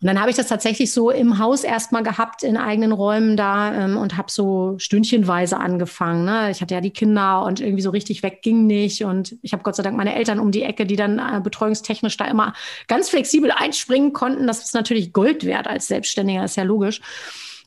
[0.00, 3.72] Und dann habe ich das tatsächlich so im Haus erstmal gehabt, in eigenen Räumen da
[3.72, 6.24] ähm, und habe so stündchenweise angefangen.
[6.24, 6.50] Ne?
[6.50, 9.04] Ich hatte ja die Kinder und irgendwie so richtig weg ging nicht.
[9.04, 12.16] Und ich habe Gott sei Dank meine Eltern um die Ecke, die dann äh, betreuungstechnisch
[12.16, 12.54] da immer
[12.88, 14.46] ganz flexibel einspringen konnten.
[14.46, 17.00] Das ist natürlich Gold wert als Selbstständiger, ist ja logisch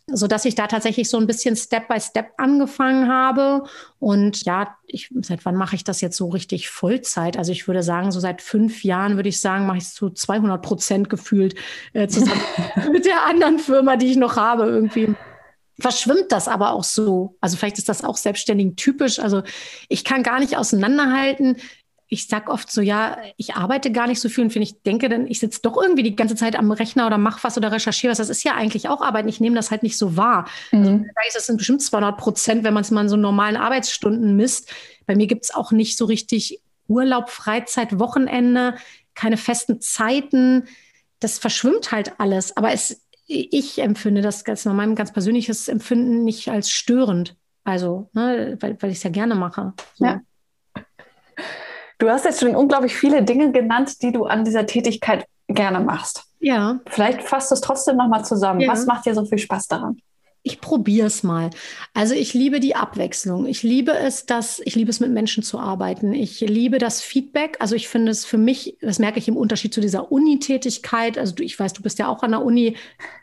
[0.08, 3.64] so dass ich da tatsächlich so ein bisschen Step by Step angefangen habe.
[4.00, 7.38] Und ja, ich, seit wann mache ich das jetzt so richtig Vollzeit?
[7.38, 10.10] Also ich würde sagen, so seit fünf Jahren würde ich sagen, mache ich es zu
[10.10, 11.56] 200 Prozent gefühlt
[11.94, 12.42] äh, zusammen
[12.92, 15.16] mit der anderen Firma, die ich noch habe irgendwie
[15.80, 17.36] verschwimmt das aber auch so.
[17.42, 19.20] Also vielleicht ist das auch selbstständigen typisch.
[19.20, 19.44] Also
[19.90, 21.58] ich kann gar nicht auseinanderhalten,
[22.14, 25.10] ich sag oft so, ja, ich arbeite gar nicht so viel und wenn ich denke,
[25.10, 28.12] dann ich sitze doch irgendwie die ganze Zeit am Rechner oder mache was oder recherchiere
[28.12, 28.20] was.
[28.20, 29.28] Das ist ja eigentlich auch Arbeit.
[29.28, 30.48] Ich nehme das halt nicht so wahr.
[30.72, 31.10] Also, mhm.
[31.16, 34.72] Also, das sind bestimmt 200 Prozent, wenn man es mal in so normalen Arbeitsstunden misst.
[35.08, 38.76] Bei mir gibt es auch nicht so richtig Urlaub, Freizeit, Wochenende,
[39.16, 40.66] keine festen Zeiten.
[41.20, 42.56] Das verschwimmt halt alles.
[42.56, 47.36] Aber es, ich empfinde das ganz normal, mein ganz persönliches Empfinden nicht als störend.
[47.64, 49.74] Also, ne, weil, weil ich es ja gerne mache.
[49.96, 50.06] So.
[50.06, 50.22] Ja.
[52.04, 56.26] Du hast jetzt schon unglaublich viele Dinge genannt, die du an dieser Tätigkeit gerne machst.
[56.42, 56.82] Ja.
[56.88, 58.60] Vielleicht fasst du es trotzdem nochmal zusammen.
[58.60, 58.70] Ja.
[58.70, 60.02] Was macht dir so viel Spaß daran?
[60.46, 61.52] Ich probiere es mal.
[61.94, 63.46] Also ich liebe die Abwechslung.
[63.46, 66.12] Ich liebe es, dass ich liebe es mit Menschen zu arbeiten.
[66.14, 67.56] Ich liebe das Feedback.
[67.62, 71.18] Also ich finde es für mich, das merke ich im Unterschied zu dieser Unitätigkeit.
[71.18, 72.76] Also du, ich weiß, du bist ja auch an der Uni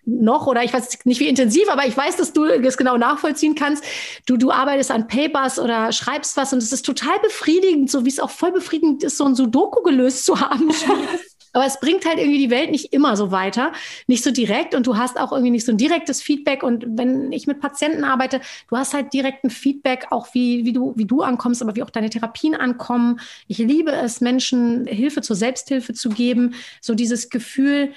[0.07, 3.55] noch oder ich weiß nicht wie intensiv, aber ich weiß, dass du es genau nachvollziehen
[3.55, 3.85] kannst.
[4.25, 8.09] Du, du arbeitest an Papers oder schreibst was und es ist total befriedigend, so wie
[8.09, 10.71] es auch voll befriedigend ist, so ein Sudoku gelöst zu haben.
[11.53, 13.73] Aber es bringt halt irgendwie die Welt nicht immer so weiter,
[14.07, 16.63] nicht so direkt und du hast auch irgendwie nicht so ein direktes Feedback.
[16.63, 20.93] Und wenn ich mit Patienten arbeite, du hast halt direkten Feedback, auch wie, wie, du,
[20.97, 23.21] wie du ankommst, aber wie auch deine Therapien ankommen.
[23.49, 26.55] Ich liebe es, Menschen Hilfe zur Selbsthilfe zu geben.
[26.81, 27.93] So dieses Gefühl,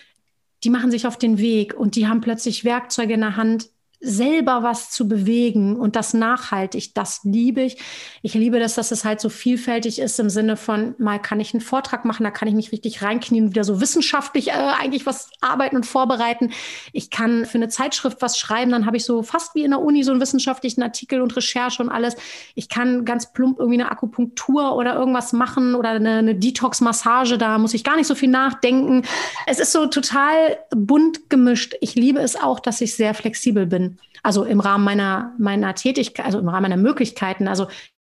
[0.63, 3.69] die machen sich auf den Weg und die haben plötzlich Werkzeuge in der Hand,
[4.03, 7.77] selber was zu bewegen und das nachhaltig, das liebe ich.
[8.21, 11.53] Ich liebe das, dass es halt so vielfältig ist im Sinne von, mal kann ich
[11.53, 15.29] einen Vortrag machen, da kann ich mich richtig reinknien wieder so wissenschaftlich äh, eigentlich was
[15.39, 16.51] arbeiten und vorbereiten.
[16.91, 19.79] Ich kann für eine Zeitschrift was schreiben, dann habe ich so fast wie in der
[19.79, 22.15] Uni so einen wissenschaftlichen Artikel und Recherche und alles.
[22.55, 27.57] Ich kann ganz plump irgendwie eine Akupunktur oder irgendwas machen oder eine, eine Detox-Massage, da
[27.57, 29.03] muss ich gar nicht so viel nachdenken.
[29.47, 31.75] Es ist so total bunt gemischt.
[31.79, 33.92] Ich liebe es auch, dass ich sehr flexibel bin.
[34.23, 37.47] Also im Rahmen meiner, meiner Tätigkeit, also im Rahmen meiner Möglichkeiten.
[37.47, 37.67] Also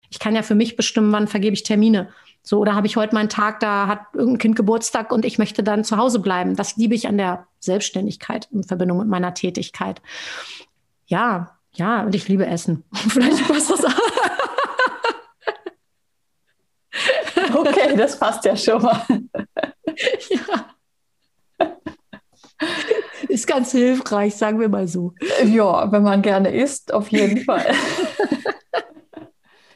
[0.10, 2.10] ich kann ja für mich bestimmen, wann vergebe ich Termine.
[2.44, 5.64] So, oder habe ich heute meinen Tag, da hat irgendein Kind Geburtstag und ich möchte
[5.64, 6.56] dann zu Hause bleiben.
[6.56, 10.00] Das liebe ich an der Selbstständigkeit in Verbindung mit meiner Tätigkeit.
[11.08, 12.84] Ja, ja, und ich liebe Essen.
[12.94, 13.92] Vielleicht passt das auch.
[17.54, 19.06] Okay, das passt ja schon mal.
[20.30, 20.66] ja
[23.36, 25.14] ist ganz hilfreich, sagen wir mal so.
[25.44, 27.66] Ja, wenn man gerne isst, auf jeden Fall.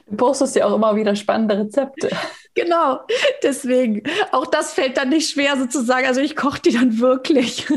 [0.07, 2.09] du postest ja auch immer wieder spannende Rezepte.
[2.55, 2.99] Genau,
[3.43, 4.03] deswegen.
[4.31, 6.07] Auch das fällt dann nicht schwer sozusagen.
[6.07, 7.67] Also ich koche die dann wirklich.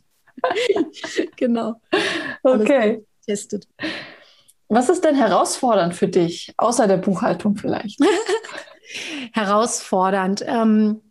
[1.36, 1.74] genau.
[2.42, 3.04] Okay.
[3.26, 3.68] Testet.
[4.68, 8.00] Was ist denn herausfordernd für dich, außer der Buchhaltung vielleicht?
[9.32, 10.42] herausfordernd.
[10.46, 11.02] Ähm,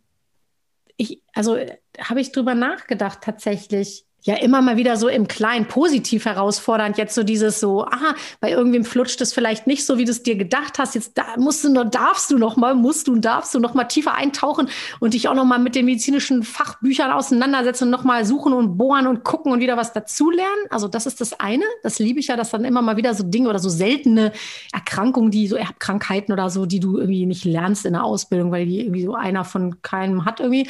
[1.01, 1.57] ich, also
[1.99, 4.05] habe ich drüber nachgedacht tatsächlich.
[4.23, 6.97] Ja, immer mal wieder so im Kleinen positiv herausfordernd.
[6.99, 10.21] Jetzt so dieses so, aha, bei irgendwem flutscht es vielleicht nicht so, wie du es
[10.21, 10.93] dir gedacht hast.
[10.93, 13.73] Jetzt da musst du noch, darfst du noch mal, musst du und darfst du noch
[13.73, 18.03] mal tiefer eintauchen und dich auch noch mal mit den medizinischen Fachbüchern auseinandersetzen und noch
[18.03, 20.67] mal suchen und bohren und gucken und wieder was dazulernen.
[20.69, 21.65] Also das ist das eine.
[21.81, 24.33] Das liebe ich ja, dass dann immer mal wieder so Dinge oder so seltene
[24.71, 28.67] Erkrankungen, die so Erbkrankheiten oder so, die du irgendwie nicht lernst in der Ausbildung, weil
[28.67, 30.69] die irgendwie so einer von keinem hat irgendwie.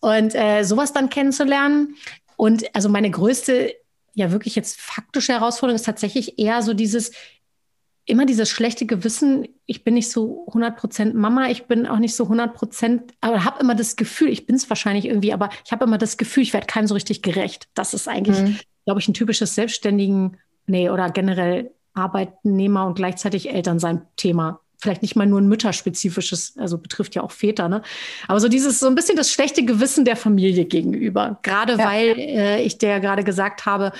[0.00, 1.94] Und äh, sowas dann kennenzulernen.
[2.40, 3.74] Und also meine größte,
[4.14, 7.12] ja wirklich jetzt faktische Herausforderung ist tatsächlich eher so dieses,
[8.06, 12.24] immer dieses schlechte Gewissen, ich bin nicht so 100% Mama, ich bin auch nicht so
[12.24, 15.98] 100%, aber habe immer das Gefühl, ich bin es wahrscheinlich irgendwie, aber ich habe immer
[15.98, 17.68] das Gefühl, ich werde keinem so richtig gerecht.
[17.74, 18.58] Das ist eigentlich, mhm.
[18.86, 25.02] glaube ich, ein typisches Selbstständigen, nee, oder generell Arbeitnehmer und gleichzeitig Eltern sein Thema vielleicht
[25.02, 27.82] nicht mal nur ein mütterspezifisches, also betrifft ja auch Väter, ne?
[28.28, 31.38] Aber so dieses, so ein bisschen das schlechte Gewissen der Familie gegenüber.
[31.42, 31.84] Gerade ja.
[31.86, 33.92] weil äh, ich dir gerade gesagt habe,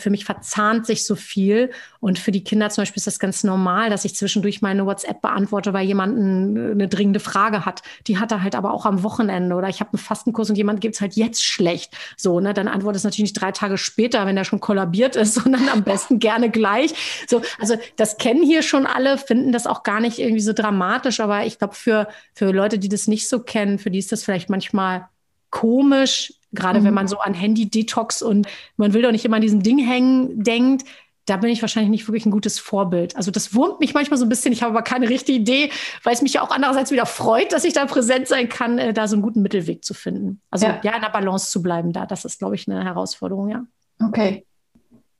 [0.00, 1.70] für mich verzahnt sich so viel.
[2.00, 5.20] Und für die Kinder zum Beispiel ist das ganz normal, dass ich zwischendurch meine WhatsApp
[5.20, 7.82] beantworte, weil jemand eine dringende Frage hat.
[8.06, 9.54] Die hat er halt aber auch am Wochenende.
[9.54, 11.92] Oder ich habe einen Fastenkurs und jemand gibt es halt jetzt schlecht.
[12.16, 12.54] So, ne?
[12.54, 15.84] Dann antwortet es natürlich nicht drei Tage später, wenn er schon kollabiert ist, sondern am
[15.84, 16.94] besten gerne gleich.
[17.28, 21.20] So, also das kennen hier schon alle, finden das auch gar nicht irgendwie so dramatisch.
[21.20, 24.24] Aber ich glaube, für, für Leute, die das nicht so kennen, für die ist das
[24.24, 25.08] vielleicht manchmal
[25.50, 26.84] komisch, Gerade mhm.
[26.84, 30.42] wenn man so an Handy-Detox und man will doch nicht immer an diesem Ding hängen
[30.42, 30.84] denkt,
[31.26, 33.14] da bin ich wahrscheinlich nicht wirklich ein gutes Vorbild.
[33.14, 34.52] Also das wurmt mich manchmal so ein bisschen.
[34.52, 35.70] Ich habe aber keine richtige Idee,
[36.02, 38.92] weil es mich ja auch andererseits wieder freut, dass ich da präsent sein kann, äh,
[38.92, 40.40] da so einen guten Mittelweg zu finden.
[40.50, 40.80] Also ja.
[40.82, 42.04] ja, in der Balance zu bleiben da.
[42.04, 43.64] Das ist, glaube ich, eine Herausforderung, ja.
[44.04, 44.44] Okay.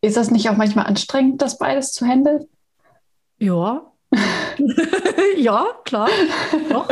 [0.01, 2.47] Ist das nicht auch manchmal anstrengend, das beides zu handeln?
[3.39, 3.93] Ja.
[5.37, 6.09] ja, klar.
[6.71, 6.89] Doch.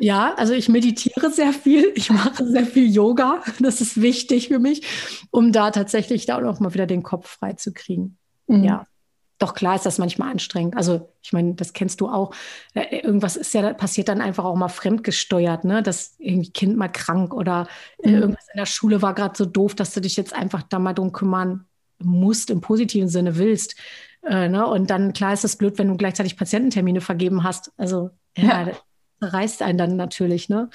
[0.00, 3.42] Ja, also ich meditiere sehr viel, ich mache sehr viel Yoga.
[3.60, 4.86] Das ist wichtig für mich,
[5.30, 8.18] um da tatsächlich da auch mal wieder den Kopf frei zu kriegen.
[8.46, 8.64] Mhm.
[8.64, 8.86] Ja.
[9.38, 10.76] Doch klar ist das manchmal anstrengend.
[10.76, 12.34] Also ich meine, das kennst du auch.
[12.72, 15.82] Äh, irgendwas ist ja passiert dann einfach auch mal fremdgesteuert, ne?
[15.82, 17.68] Dass irgendwie Kind mal krank oder
[18.02, 18.14] äh, mhm.
[18.14, 20.94] irgendwas in der Schule war gerade so doof, dass du dich jetzt einfach da mal
[20.94, 21.66] drum kümmern
[21.98, 23.76] musst im positiven Sinne willst.
[24.22, 24.66] Äh, ne?
[24.66, 27.72] Und dann klar ist das blöd, wenn du gleichzeitig Patiententermine vergeben hast.
[27.76, 28.72] Also ja, ja
[29.20, 30.70] reißt einen dann natürlich, ne?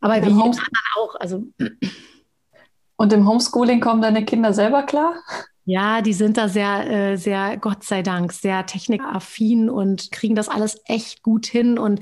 [0.00, 0.58] Aber wie jeden
[0.96, 1.14] auch.
[1.18, 1.44] Also.
[2.96, 5.14] Und im Homeschooling kommen deine Kinder selber klar?
[5.68, 10.48] Ja, die sind da sehr, äh, sehr, Gott sei Dank, sehr technikaffin und kriegen das
[10.48, 11.98] alles echt gut hin und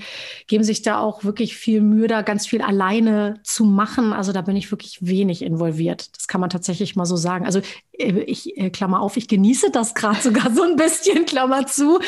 [0.46, 4.12] geben sich da auch wirklich viel Mühe, da ganz viel alleine zu machen.
[4.12, 6.14] Also da bin ich wirklich wenig involviert.
[6.14, 7.46] Das kann man tatsächlich mal so sagen.
[7.46, 7.60] Also
[7.92, 12.00] äh, ich, äh, Klammer auf, ich genieße das gerade sogar so ein bisschen, Klammer zu,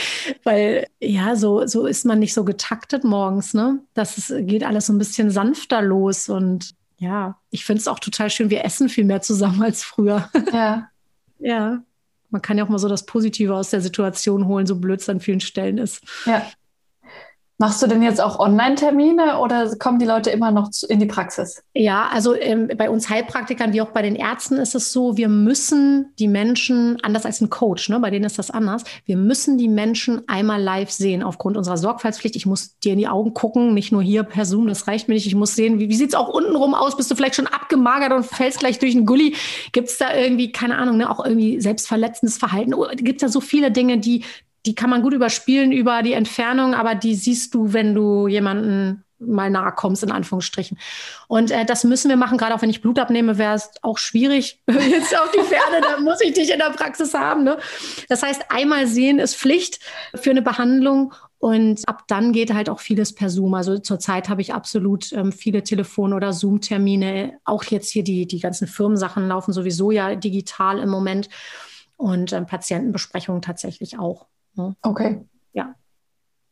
[0.45, 3.81] weil ja, so, so ist man nicht so getaktet morgens, ne?
[3.95, 7.99] Das ist, geht alles so ein bisschen sanfter los und ja, ich finde es auch
[7.99, 8.51] total schön.
[8.51, 10.29] Wir essen viel mehr zusammen als früher.
[10.53, 10.91] Ja.
[11.39, 11.83] Ja,
[12.31, 15.09] man kann ja auch mal so das Positive aus der Situation holen, so blöd es
[15.09, 16.03] an vielen Stellen ist.
[16.25, 16.47] Ja.
[17.59, 21.63] Machst du denn jetzt auch Online-Termine oder kommen die Leute immer noch in die Praxis?
[21.73, 25.31] Ja, also ähm, bei uns Heilpraktikern wie auch bei den Ärzten ist es so, wir
[25.31, 29.57] müssen die Menschen, anders als ein Coach, ne, bei denen ist das anders, wir müssen
[29.57, 32.37] die Menschen einmal live sehen aufgrund unserer Sorgfaltspflicht.
[32.37, 35.15] Ich muss dir in die Augen gucken, nicht nur hier per Zoom, das reicht mir
[35.15, 35.27] nicht.
[35.27, 36.95] Ich muss sehen, wie, wie sieht es auch untenrum aus?
[36.99, 39.35] Bist du vielleicht schon abgemagert und fällst gleich durch einen Gully?
[39.73, 42.75] Gibt es da irgendwie, keine Ahnung, ne, auch irgendwie selbstverletzendes Verhalten?
[42.97, 44.25] Gibt es da so viele Dinge, die
[44.67, 49.05] die kann man gut überspielen über die Entfernung, aber die siehst du, wenn du jemanden
[49.19, 50.79] mal nahe kommst, in Anführungsstrichen.
[51.29, 53.99] Und äh, das müssen wir machen, gerade auch wenn ich Blut abnehme, wäre es auch
[53.99, 54.63] schwierig.
[54.69, 57.45] Jetzt auf die Ferne, da muss ich dich in der Praxis haben.
[57.45, 57.59] Ne?
[58.09, 59.81] Das heißt, einmal sehen ist Pflicht
[60.15, 61.15] für eine Behandlung.
[61.39, 63.55] Und ab dann geht halt auch vieles per Zoom.
[63.55, 67.39] Also zurzeit habe ich absolut ähm, viele Telefon- oder Zoom-Termine.
[67.45, 71.29] Auch jetzt hier die, die ganzen Firmensachen laufen sowieso ja digital im Moment.
[71.97, 74.27] Und ähm, Patientenbesprechungen tatsächlich auch.
[74.57, 74.75] Ne?
[74.83, 75.25] Okay.
[75.53, 75.75] Ja.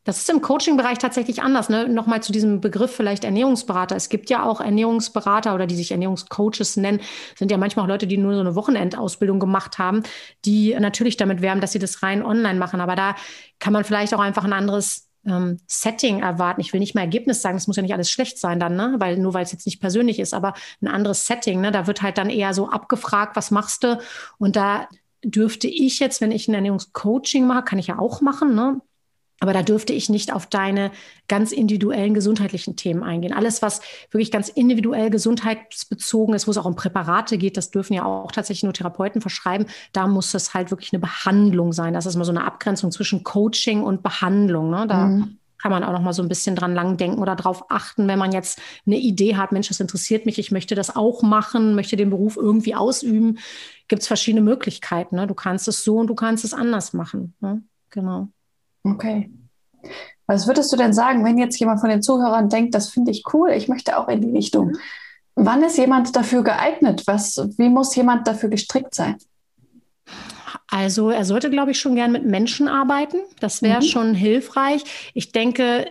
[0.04, 1.68] Das ist im Coaching-Bereich tatsächlich anders.
[1.68, 1.88] Ne?
[1.88, 3.96] Nochmal zu diesem Begriff vielleicht Ernährungsberater.
[3.96, 7.00] Es gibt ja auch Ernährungsberater oder die sich Ernährungscoaches nennen,
[7.36, 10.02] sind ja manchmal auch Leute, die nur so eine Wochenendausbildung gemacht haben,
[10.44, 12.80] die natürlich damit werben, dass sie das rein online machen.
[12.80, 13.16] Aber da
[13.58, 16.60] kann man vielleicht auch einfach ein anderes ähm, Setting erwarten.
[16.60, 18.96] Ich will nicht mal Ergebnis sagen, es muss ja nicht alles schlecht sein dann, ne?
[18.98, 21.60] weil nur weil es jetzt nicht persönlich ist, aber ein anderes Setting.
[21.60, 21.72] Ne?
[21.72, 23.98] Da wird halt dann eher so abgefragt, was machst du?
[24.38, 24.88] Und da
[25.24, 28.80] dürfte ich jetzt, wenn ich ein Ernährungscoaching mache, kann ich ja auch machen, ne?
[29.40, 30.90] Aber da dürfte ich nicht auf deine
[31.28, 33.34] ganz individuellen gesundheitlichen Themen eingehen.
[33.34, 37.94] Alles, was wirklich ganz individuell gesundheitsbezogen ist, wo es auch um Präparate geht, das dürfen
[37.94, 39.66] ja auch tatsächlich nur Therapeuten verschreiben.
[39.92, 41.94] Da muss es halt wirklich eine Behandlung sein.
[41.94, 44.70] Das ist mal so eine Abgrenzung zwischen Coaching und Behandlung.
[44.70, 44.86] Ne?
[44.86, 45.38] Da mhm.
[45.60, 48.18] Kann man auch noch mal so ein bisschen dran lang denken oder darauf achten, wenn
[48.18, 51.96] man jetzt eine Idee hat, Mensch, das interessiert mich, ich möchte das auch machen, möchte
[51.96, 53.38] den Beruf irgendwie ausüben
[53.88, 55.16] gibt es verschiedene Möglichkeiten.
[55.16, 55.26] Ne?
[55.26, 57.34] Du kannst es so und du kannst es anders machen.
[57.40, 57.62] Ne?
[57.90, 58.28] Genau.
[58.82, 59.30] Okay.
[60.26, 63.24] Was würdest du denn sagen, wenn jetzt jemand von den Zuhörern denkt, das finde ich
[63.32, 64.72] cool, ich möchte auch in die Richtung?
[65.34, 67.02] Wann ist jemand dafür geeignet?
[67.06, 69.16] Was, wie muss jemand dafür gestrickt sein?
[70.74, 73.18] Also er sollte, glaube ich, schon gern mit Menschen arbeiten.
[73.38, 73.86] Das wäre mhm.
[73.86, 74.82] schon hilfreich.
[75.14, 75.86] Ich denke,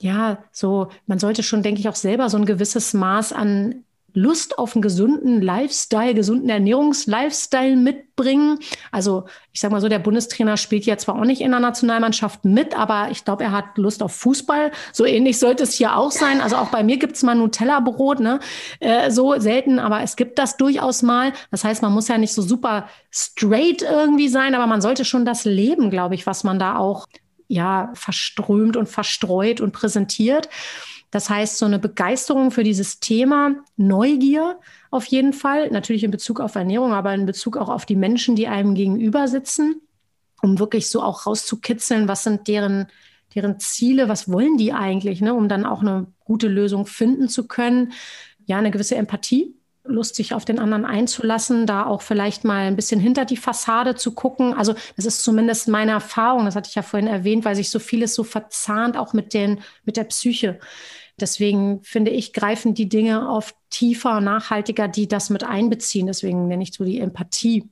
[0.00, 4.58] ja, so, man sollte schon, denke ich, auch selber so ein gewisses Maß an Lust
[4.58, 8.58] auf einen gesunden Lifestyle, gesunden Ernährungslifestyle mitbringen.
[8.90, 12.44] Also ich sage mal so, der Bundestrainer spielt ja zwar auch nicht in der Nationalmannschaft
[12.44, 14.72] mit, aber ich glaube, er hat Lust auf Fußball.
[14.92, 16.40] So ähnlich sollte es hier auch sein.
[16.40, 18.40] Also auch bei mir gibt es mal Nutella-Brot, ne?
[18.80, 21.32] Äh, so selten, aber es gibt das durchaus mal.
[21.50, 25.24] Das heißt, man muss ja nicht so super straight irgendwie sein, aber man sollte schon
[25.24, 27.06] das leben, glaube ich, was man da auch
[27.48, 30.48] ja verströmt und verstreut und präsentiert.
[31.10, 36.40] Das heißt, so eine Begeisterung für dieses Thema, Neugier auf jeden Fall, natürlich in Bezug
[36.40, 39.80] auf Ernährung, aber in Bezug auch auf die Menschen, die einem gegenüber sitzen,
[40.40, 42.86] um wirklich so auch rauszukitzeln, was sind deren,
[43.34, 47.46] deren Ziele, was wollen die eigentlich, ne, um dann auch eine gute Lösung finden zu
[47.46, 47.92] können.
[48.46, 52.76] Ja, eine gewisse Empathie, Lust, sich auf den anderen einzulassen, da auch vielleicht mal ein
[52.76, 54.54] bisschen hinter die Fassade zu gucken.
[54.54, 57.78] Also das ist zumindest meine Erfahrung, das hatte ich ja vorhin erwähnt, weil sich so
[57.78, 60.60] vieles so verzahnt, auch mit, den, mit der Psyche.
[61.20, 66.06] Deswegen finde ich, greifen die Dinge oft tiefer, nachhaltiger, die das mit einbeziehen.
[66.06, 67.68] Deswegen nenne ich so die Empathie.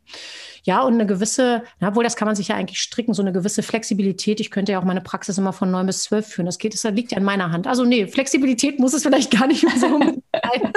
[0.64, 3.62] Ja, und eine gewisse, obwohl das kann man sich ja eigentlich stricken, so eine gewisse
[3.62, 4.40] Flexibilität.
[4.40, 6.46] Ich könnte ja auch meine Praxis immer von neun bis zwölf führen.
[6.46, 7.66] Das geht, das liegt ja in meiner Hand.
[7.66, 10.72] Also nee, Flexibilität muss es vielleicht gar nicht mehr so sein.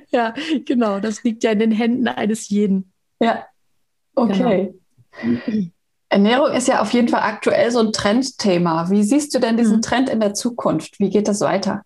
[0.10, 1.00] ja, genau.
[1.00, 2.92] Das liegt ja in den Händen eines jeden.
[3.20, 3.46] Ja.
[4.14, 4.74] Okay.
[5.22, 5.70] Genau.
[6.16, 8.88] Ernährung ist ja auf jeden Fall aktuell so ein Trendthema.
[8.88, 9.82] Wie siehst du denn diesen mhm.
[9.82, 10.98] Trend in der Zukunft?
[10.98, 11.82] Wie geht das weiter?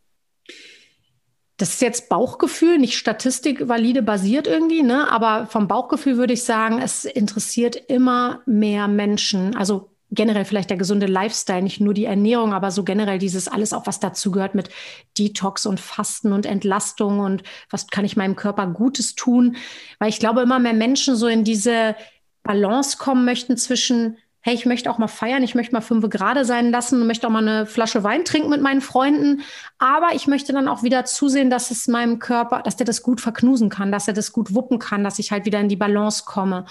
[1.56, 5.10] Das ist jetzt Bauchgefühl, nicht statistikvalide basiert irgendwie, ne?
[5.10, 9.56] aber vom Bauchgefühl würde ich sagen, es interessiert immer mehr Menschen.
[9.56, 13.72] Also generell vielleicht der gesunde Lifestyle, nicht nur die Ernährung, aber so generell dieses alles
[13.72, 14.70] auch, was dazu gehört mit
[15.18, 19.56] Detox und Fasten und Entlastung und was kann ich meinem Körper Gutes tun.
[19.98, 21.96] Weil ich glaube, immer mehr Menschen so in diese
[22.42, 26.44] Balance kommen möchten zwischen, hey, ich möchte auch mal feiern, ich möchte mal fünf Grade
[26.44, 29.42] sein lassen, möchte auch mal eine Flasche Wein trinken mit meinen Freunden,
[29.78, 33.20] aber ich möchte dann auch wieder zusehen, dass es meinem Körper, dass der das gut
[33.20, 36.24] verknusen kann, dass er das gut wuppen kann, dass ich halt wieder in die Balance
[36.24, 36.64] komme.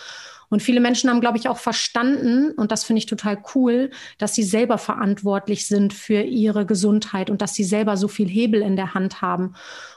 [0.49, 4.33] Und viele Menschen haben, glaube ich, auch verstanden, und das finde ich total cool, dass
[4.33, 8.75] sie selber verantwortlich sind für ihre Gesundheit und dass sie selber so viel Hebel in
[8.75, 9.53] der Hand haben.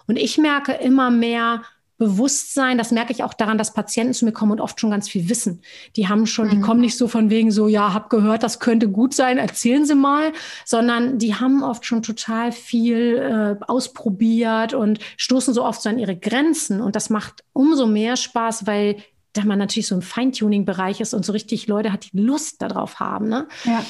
[0.06, 1.62] Und ich merke immer mehr,
[1.98, 5.09] Bewusstsein, das merke ich auch daran, dass Patienten zu mir kommen und oft schon ganz
[5.09, 5.62] viel wissen.
[5.96, 6.50] Die haben schon, mhm.
[6.50, 9.85] die kommen nicht so von wegen so, ja, hab gehört, das könnte gut sein, erzählen
[9.85, 10.33] Sie mal,
[10.64, 15.98] sondern die haben oft schon total viel äh, ausprobiert und stoßen so oft so an
[15.98, 16.81] ihre Grenzen.
[16.81, 18.96] Und das macht umso mehr Spaß, weil
[19.33, 23.00] da man natürlich so im Feintuning-Bereich ist und so richtig Leute hat, die Lust darauf
[23.00, 23.28] haben.
[23.28, 23.48] Ne?
[23.64, 23.85] Ja.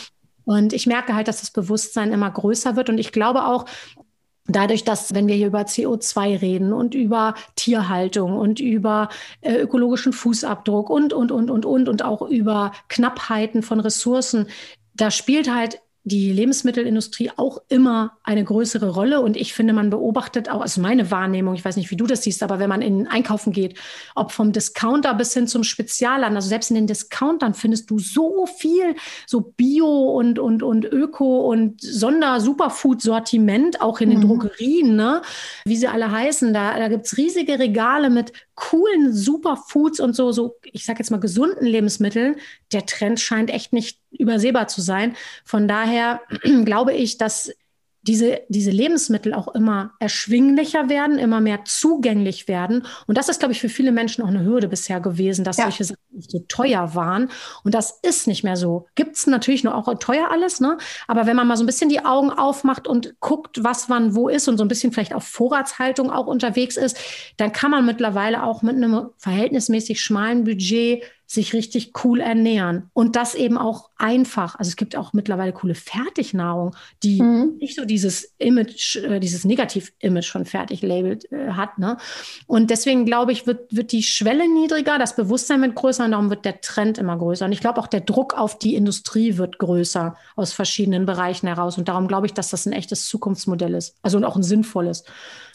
[0.45, 2.89] Und ich merke halt, dass das Bewusstsein immer größer wird.
[2.89, 3.67] Und ich glaube auch,
[4.53, 9.09] Dadurch, dass, wenn wir hier über CO2 reden und über Tierhaltung und über
[9.41, 14.49] äh, ökologischen Fußabdruck und, und, und, und, und, und auch über Knappheiten von Ressourcen,
[14.95, 19.21] da spielt halt die Lebensmittelindustrie auch immer eine größere Rolle.
[19.21, 22.23] Und ich finde, man beobachtet auch, also meine Wahrnehmung, ich weiß nicht, wie du das
[22.23, 23.79] siehst, aber wenn man in Einkaufen geht,
[24.17, 28.47] ob vom Discounter bis hin zum Spezialland, also selbst in den Discountern findest du so
[28.47, 34.27] viel so Bio und, und, und Öko und Sonder-Superfood-Sortiment, auch in den mhm.
[34.27, 35.23] Drogerien, ne?
[35.65, 36.53] wie sie alle heißen.
[36.53, 41.21] Da, da gibt's riesige Regale mit coolen Superfoods und so, so, ich sage jetzt mal
[41.21, 42.37] gesunden Lebensmitteln.
[42.73, 45.17] Der Trend scheint echt nicht übersehbar zu sein.
[45.45, 46.21] Von daher
[46.65, 47.51] glaube ich, dass
[48.03, 52.85] diese, diese Lebensmittel auch immer erschwinglicher werden, immer mehr zugänglich werden.
[53.07, 55.65] Und das ist, glaube ich, für viele Menschen auch eine Hürde bisher gewesen, dass ja.
[55.65, 57.31] solche Sachen so teuer waren.
[57.63, 58.87] Und das ist nicht mehr so.
[58.97, 60.79] Gibt es natürlich nur auch teuer alles, ne?
[61.07, 64.29] Aber wenn man mal so ein bisschen die Augen aufmacht und guckt, was wann wo
[64.29, 66.99] ist und so ein bisschen vielleicht auf Vorratshaltung auch unterwegs ist,
[67.37, 72.91] dann kann man mittlerweile auch mit einem verhältnismäßig schmalen Budget sich richtig cool ernähren.
[72.93, 74.57] Und das eben auch einfach.
[74.57, 77.57] Also es gibt auch mittlerweile coole Fertignahrung, die mhm.
[77.59, 81.79] nicht so dieses Image, äh, dieses Negativ-Image von fertig labelt äh, hat.
[81.79, 81.97] Ne?
[82.47, 86.29] Und deswegen glaube ich, wird, wird die Schwelle niedriger, das Bewusstsein wird größer und darum
[86.29, 87.47] wird der Trend immer größer.
[87.47, 91.79] Und ich glaube auch der Druck auf die Industrie wird größer aus verschiedenen Bereichen heraus.
[91.79, 93.97] Und darum glaube ich, dass das ein echtes Zukunftsmodell ist.
[94.03, 95.05] Also und auch ein sinnvolles.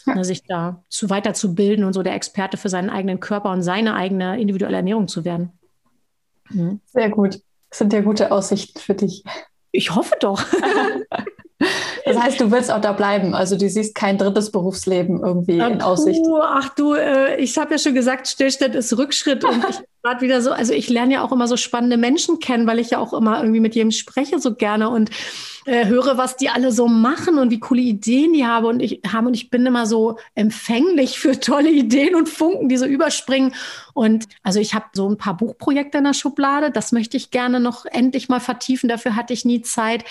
[0.06, 0.14] Ja.
[0.14, 3.94] Ne, sich da zu weiterzubilden und so der Experte für seinen eigenen Körper und seine
[3.94, 5.57] eigene individuelle Ernährung zu werden.
[6.50, 6.80] Mhm.
[6.86, 7.40] Sehr gut.
[7.70, 9.24] Das sind ja gute Aussichten für dich.
[9.72, 10.44] Ich hoffe doch.
[12.04, 13.34] Das heißt, du willst auch da bleiben.
[13.34, 16.20] Also du siehst kein drittes Berufsleben irgendwie ach, in Aussicht.
[16.40, 19.78] ach du, äh, ich habe ja schon gesagt, Stillstand ist Rückschritt und ich
[20.08, 22.90] gerade wieder so, also ich lerne ja auch immer so spannende Menschen kennen, weil ich
[22.90, 25.10] ja auch immer irgendwie mit jedem spreche so gerne und
[25.68, 29.02] äh, höre, was die alle so machen und wie coole Ideen die haben und ich
[29.12, 33.54] haben und ich bin immer so empfänglich für tolle Ideen und Funken, die so überspringen.
[33.92, 37.60] Und also ich habe so ein paar Buchprojekte in der Schublade, das möchte ich gerne
[37.60, 38.88] noch endlich mal vertiefen.
[38.88, 40.04] Dafür hatte ich nie Zeit.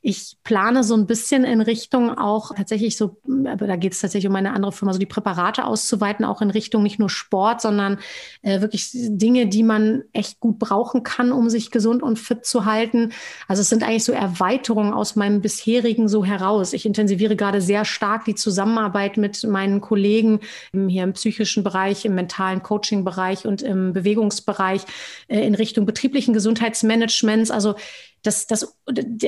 [0.00, 4.30] Ich plane so ein bisschen in Richtung auch tatsächlich so, aber da geht es tatsächlich
[4.30, 7.98] um eine andere Firma, so die Präparate auszuweiten, auch in Richtung nicht nur Sport, sondern
[8.42, 12.64] äh, wirklich Dinge, die man echt gut brauchen kann, um sich gesund und fit zu
[12.64, 13.12] halten.
[13.48, 16.72] Also es sind eigentlich so Erweiterungen aus meinem bisherigen so heraus.
[16.72, 20.40] Ich intensiviere gerade sehr stark die Zusammenarbeit mit meinen Kollegen
[20.72, 24.82] hier im psychischen Bereich, im mentalen Coaching-Bereich und im Bewegungsbereich
[25.28, 27.50] äh, in Richtung betrieblichen Gesundheitsmanagements.
[27.50, 27.74] Also
[28.22, 28.76] das, das,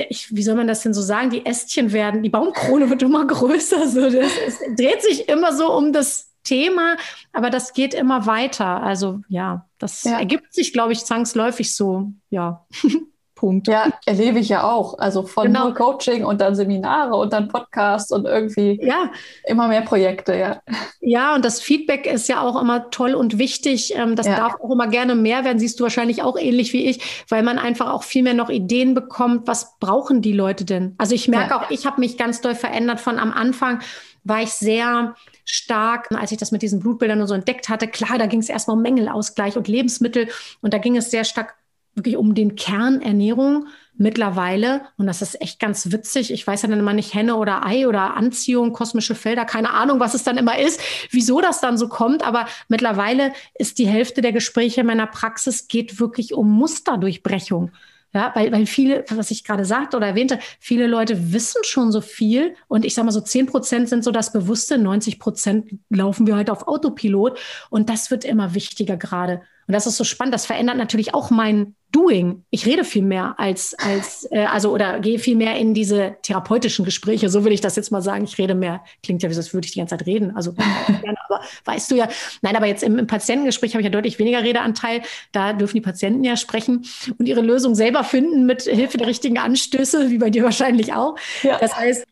[0.09, 1.29] ich, wie soll man das denn so sagen?
[1.29, 3.87] Die Ästchen werden, die Baumkrone wird immer größer.
[3.87, 6.95] So, das, es dreht sich immer so um das Thema,
[7.33, 8.81] aber das geht immer weiter.
[8.81, 10.17] Also ja, das ja.
[10.17, 12.11] ergibt sich, glaube ich, zwangsläufig so.
[12.29, 12.65] Ja.
[13.35, 13.67] Punkt.
[13.67, 14.97] Ja, erlebe ich ja auch.
[14.97, 15.73] Also von genau.
[15.73, 19.11] Coaching und dann Seminare und dann Podcasts und irgendwie ja.
[19.45, 20.61] immer mehr Projekte, ja.
[21.01, 23.93] Ja, und das Feedback ist ja auch immer toll und wichtig.
[23.95, 24.37] Ähm, das ja.
[24.37, 27.59] darf auch immer gerne mehr werden, siehst du wahrscheinlich auch ähnlich wie ich, weil man
[27.59, 30.95] einfach auch viel mehr noch Ideen bekommt, was brauchen die Leute denn?
[30.97, 31.61] Also ich merke ja.
[31.61, 33.81] auch, ich habe mich ganz doll verändert von am Anfang
[34.23, 35.15] war ich sehr
[35.45, 37.87] stark, als ich das mit diesen Blutbildern und so entdeckt hatte.
[37.87, 40.27] Klar, da ging es erstmal um Mängelausgleich und Lebensmittel
[40.61, 41.55] und da ging es sehr stark
[41.95, 43.67] wirklich um den Kern Ernährung
[43.97, 47.65] mittlerweile, und das ist echt ganz witzig, ich weiß ja dann immer nicht Henne oder
[47.65, 50.81] Ei oder Anziehung, kosmische Felder, keine Ahnung, was es dann immer ist,
[51.11, 55.99] wieso das dann so kommt, aber mittlerweile ist die Hälfte der Gespräche meiner Praxis geht
[55.99, 57.71] wirklich um Musterdurchbrechung.
[58.15, 61.99] Ja, weil, weil viele, was ich gerade sagte oder erwähnte, viele Leute wissen schon so
[61.99, 66.25] viel und ich sage mal so 10 Prozent sind so das Bewusste, 90 Prozent laufen
[66.25, 67.37] wir halt auf Autopilot
[67.69, 69.41] und das wird immer wichtiger gerade.
[69.67, 70.33] Und das ist so spannend.
[70.33, 72.43] Das verändert natürlich auch mein Doing.
[72.49, 76.83] Ich rede viel mehr als, als äh, also oder gehe viel mehr in diese therapeutischen
[76.83, 77.29] Gespräche.
[77.29, 78.25] So will ich das jetzt mal sagen.
[78.25, 78.83] Ich rede mehr.
[79.01, 80.35] Klingt ja, wie das würde ich die ganze Zeit reden.
[80.35, 80.53] Also,
[81.27, 82.09] aber weißt du ja.
[82.41, 85.01] Nein, aber jetzt im, im Patientengespräch habe ich ja deutlich weniger Redeanteil.
[85.31, 86.85] Da dürfen die Patienten ja sprechen
[87.17, 91.15] und ihre Lösung selber finden mit Hilfe der richtigen Anstöße, wie bei dir wahrscheinlich auch.
[91.43, 91.57] Ja.
[91.59, 92.05] Das heißt,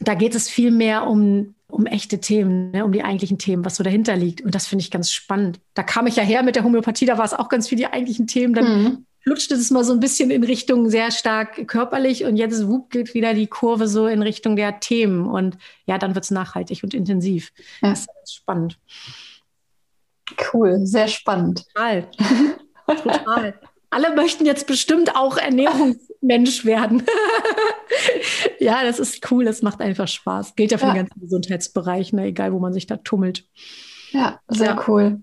[0.00, 3.76] da geht es viel mehr um um echte Themen, ne, um die eigentlichen Themen, was
[3.76, 4.40] so dahinter liegt.
[4.42, 5.60] Und das finde ich ganz spannend.
[5.74, 7.86] Da kam ich ja her mit der Homöopathie, da war es auch ganz viel die
[7.86, 8.54] eigentlichen Themen.
[8.54, 9.06] Dann mhm.
[9.20, 13.14] flutschte es mal so ein bisschen in Richtung sehr stark körperlich und jetzt wupp geht
[13.14, 15.26] wieder die Kurve so in Richtung der Themen.
[15.26, 17.52] Und ja, dann wird es nachhaltig und intensiv.
[17.82, 17.90] Ja.
[17.90, 18.78] Das ist spannend.
[20.52, 21.64] Cool, sehr spannend.
[21.74, 22.08] Total.
[22.86, 23.54] Total.
[23.90, 25.36] Alle möchten jetzt bestimmt auch
[26.24, 27.02] Ernährungsmensch werden.
[28.58, 30.56] ja, das ist cool, das macht einfach Spaß.
[30.56, 30.92] Gilt ja für ja.
[30.92, 32.26] den ganzen Gesundheitsbereich, ne?
[32.26, 33.44] egal wo man sich da tummelt.
[34.10, 34.84] Ja, sehr ja.
[34.88, 35.20] cool.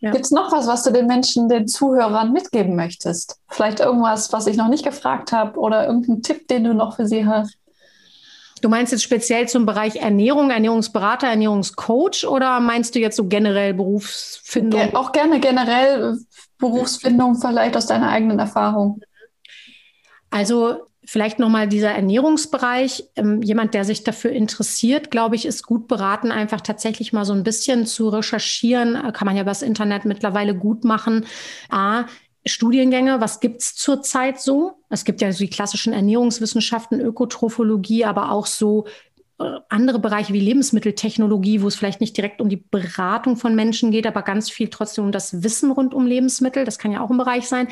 [0.00, 0.12] Ja.
[0.12, 3.38] Gibt es noch was, was du den Menschen, den Zuhörern mitgeben möchtest?
[3.48, 7.06] Vielleicht irgendwas, was ich noch nicht gefragt habe oder irgendeinen Tipp, den du noch für
[7.06, 7.54] sie hast?
[8.62, 13.74] Du meinst jetzt speziell zum Bereich Ernährung, Ernährungsberater, Ernährungscoach oder meinst du jetzt so generell
[13.74, 14.80] Berufsfindung?
[14.80, 16.18] Ge auch gerne generell
[16.58, 19.00] Berufsfindung, vielleicht aus deiner eigenen Erfahrung.
[20.30, 23.04] Also vielleicht nochmal dieser Ernährungsbereich.
[23.16, 27.32] Ähm, jemand, der sich dafür interessiert, glaube ich, ist gut beraten, einfach tatsächlich mal so
[27.32, 28.94] ein bisschen zu recherchieren.
[29.12, 31.26] Kann man ja über das Internet mittlerweile gut machen.
[31.68, 32.04] A,
[32.46, 34.72] Studiengänge, was gibt's zurzeit so?
[34.88, 38.86] Es gibt ja so die klassischen Ernährungswissenschaften, Ökotrophologie, aber auch so
[39.38, 43.90] äh, andere Bereiche wie Lebensmitteltechnologie, wo es vielleicht nicht direkt um die Beratung von Menschen
[43.90, 46.64] geht, aber ganz viel trotzdem um das Wissen rund um Lebensmittel.
[46.64, 47.68] Das kann ja auch ein Bereich sein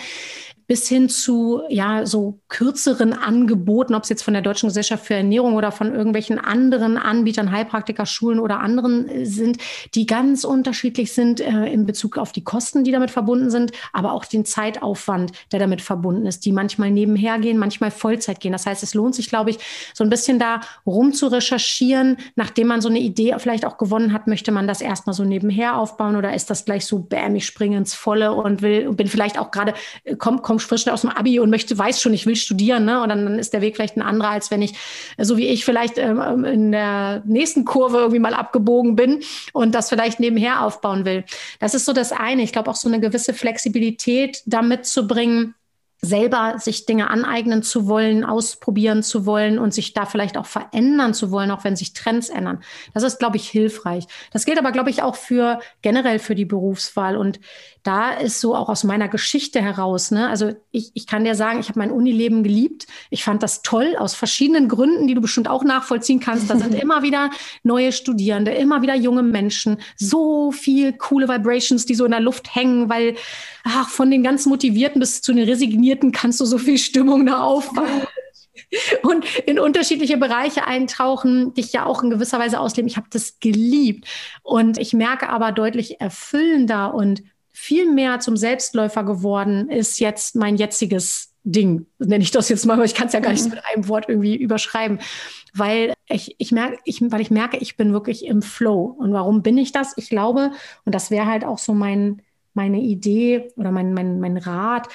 [0.68, 5.14] bis hin zu ja so kürzeren Angeboten, ob es jetzt von der Deutschen Gesellschaft für
[5.14, 9.56] Ernährung oder von irgendwelchen anderen Anbietern, Heilpraktikerschulen oder anderen äh, sind,
[9.94, 14.12] die ganz unterschiedlich sind äh, in Bezug auf die Kosten, die damit verbunden sind, aber
[14.12, 18.52] auch den Zeitaufwand, der damit verbunden ist, die manchmal nebenher gehen, manchmal Vollzeit gehen.
[18.52, 19.58] Das heißt, es lohnt sich, glaube ich,
[19.94, 24.12] so ein bisschen da rum zu recherchieren, nachdem man so eine Idee vielleicht auch gewonnen
[24.12, 27.46] hat, möchte man das erstmal so nebenher aufbauen oder ist das gleich so, bäm, ich
[27.46, 29.72] springe ins Volle und will bin vielleicht auch gerade,
[30.04, 33.02] äh, komm, komm frisch aus dem Abi und möchte, weiß schon, ich will studieren, ne?
[33.02, 34.74] Und dann, dann ist der Weg vielleicht ein anderer, als wenn ich,
[35.18, 39.88] so wie ich vielleicht ähm, in der nächsten Kurve irgendwie mal abgebogen bin und das
[39.88, 41.24] vielleicht nebenher aufbauen will.
[41.61, 42.42] Das ist so das eine.
[42.42, 45.54] Ich glaube auch so eine gewisse Flexibilität damit zu bringen,
[46.01, 51.12] selber sich Dinge aneignen zu wollen, ausprobieren zu wollen und sich da vielleicht auch verändern
[51.12, 52.61] zu wollen, auch wenn sich Trends ändern.
[52.94, 54.07] Das ist, glaube ich, hilfreich.
[54.32, 57.16] Das gilt aber, glaube ich, auch für generell für die Berufswahl.
[57.16, 57.40] Und
[57.82, 61.59] da ist so auch aus meiner Geschichte heraus, ne, also ich, ich kann dir sagen,
[61.59, 62.86] ich habe mein Unileben geliebt.
[63.11, 66.49] Ich fand das toll aus verschiedenen Gründen, die du bestimmt auch nachvollziehen kannst.
[66.49, 67.30] Da sind immer wieder
[67.64, 72.55] neue Studierende, immer wieder junge Menschen, so viel coole Vibrations, die so in der Luft
[72.55, 73.16] hängen, weil
[73.64, 77.43] ach, von den ganz Motivierten bis zu den Resignierten kannst du so viel Stimmung da
[77.43, 78.07] aufbauen
[79.03, 82.89] und in unterschiedliche Bereiche eintauchen, dich ja auch in gewisser Weise ausleben.
[82.89, 84.07] Ich habe das geliebt
[84.43, 87.22] und ich merke aber deutlich erfüllender und
[87.53, 92.74] viel mehr zum Selbstläufer geworden ist jetzt mein jetziges Ding, nenne ich das jetzt mal,
[92.74, 93.51] aber ich kann es ja gar nicht mhm.
[93.51, 95.01] mit einem Wort irgendwie überschreiben,
[95.55, 98.95] weil ich, ich merke, ich, weil ich merke, ich bin wirklich im Flow.
[98.99, 99.95] Und warum bin ich das?
[99.97, 100.53] Ich glaube,
[100.84, 102.22] und das wäre halt auch so mein,
[102.55, 104.89] meine Idee oder mein, mein, mein Rat,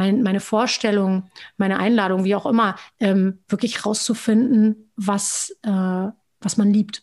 [0.00, 1.24] mein, meine Vorstellung,
[1.58, 6.08] meine Einladung, wie auch immer, ähm, wirklich rauszufinden, was, äh,
[6.40, 7.02] was man liebt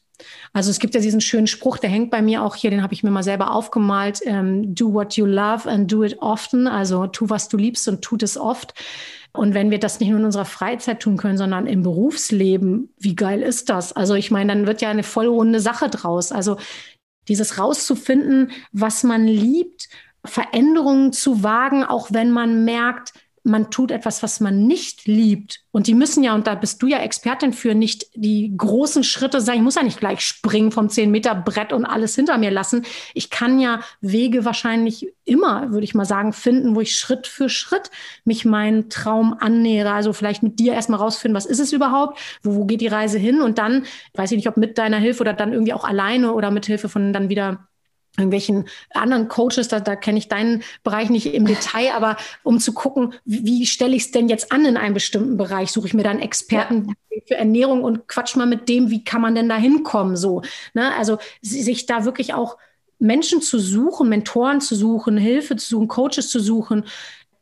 [0.53, 2.93] also es gibt ja diesen schönen Spruch, der hängt bei mir auch hier, den habe
[2.93, 4.21] ich mir mal selber aufgemalt.
[4.25, 6.67] Ähm, do what you love and do it often.
[6.67, 8.73] Also tu, was du liebst und tut es oft.
[9.33, 13.15] Und wenn wir das nicht nur in unserer Freizeit tun können, sondern im Berufsleben, wie
[13.15, 13.93] geil ist das?
[13.93, 16.31] Also ich meine, dann wird ja eine vollrunde Sache draus.
[16.31, 16.57] Also
[17.27, 19.89] dieses rauszufinden, was man liebt,
[20.27, 23.13] Veränderungen zu wagen, auch wenn man merkt,
[23.47, 25.61] man tut etwas, was man nicht liebt.
[25.71, 29.41] Und die müssen ja, und da bist du ja Expertin für, nicht die großen Schritte
[29.41, 29.57] sein.
[29.57, 32.85] Ich muss ja nicht gleich springen vom 10-Meter-Brett und alles hinter mir lassen.
[33.13, 37.47] Ich kann ja Wege wahrscheinlich immer, würde ich mal sagen, finden, wo ich Schritt für
[37.47, 37.89] Schritt
[38.25, 39.93] mich meinen Traum annähere.
[39.93, 42.19] Also vielleicht mit dir erstmal rausfinden, was ist es überhaupt?
[42.43, 43.41] Wo, wo geht die Reise hin?
[43.41, 46.51] Und dann, weiß ich nicht, ob mit deiner Hilfe oder dann irgendwie auch alleine oder
[46.51, 47.67] mit Hilfe von dann wieder
[48.17, 52.73] irgendwelchen anderen Coaches, da, da kenne ich deinen Bereich nicht im Detail, aber um zu
[52.73, 55.93] gucken, wie, wie stelle ich es denn jetzt an in einem bestimmten Bereich, suche ich
[55.93, 57.21] mir dann Experten ja.
[57.27, 60.41] für Ernährung und quatsch mal mit dem, wie kann man denn da hinkommen, so.
[60.73, 60.93] Ne?
[60.95, 62.57] Also sich da wirklich auch
[62.99, 66.85] Menschen zu suchen, Mentoren zu suchen, Hilfe zu suchen, Coaches zu suchen,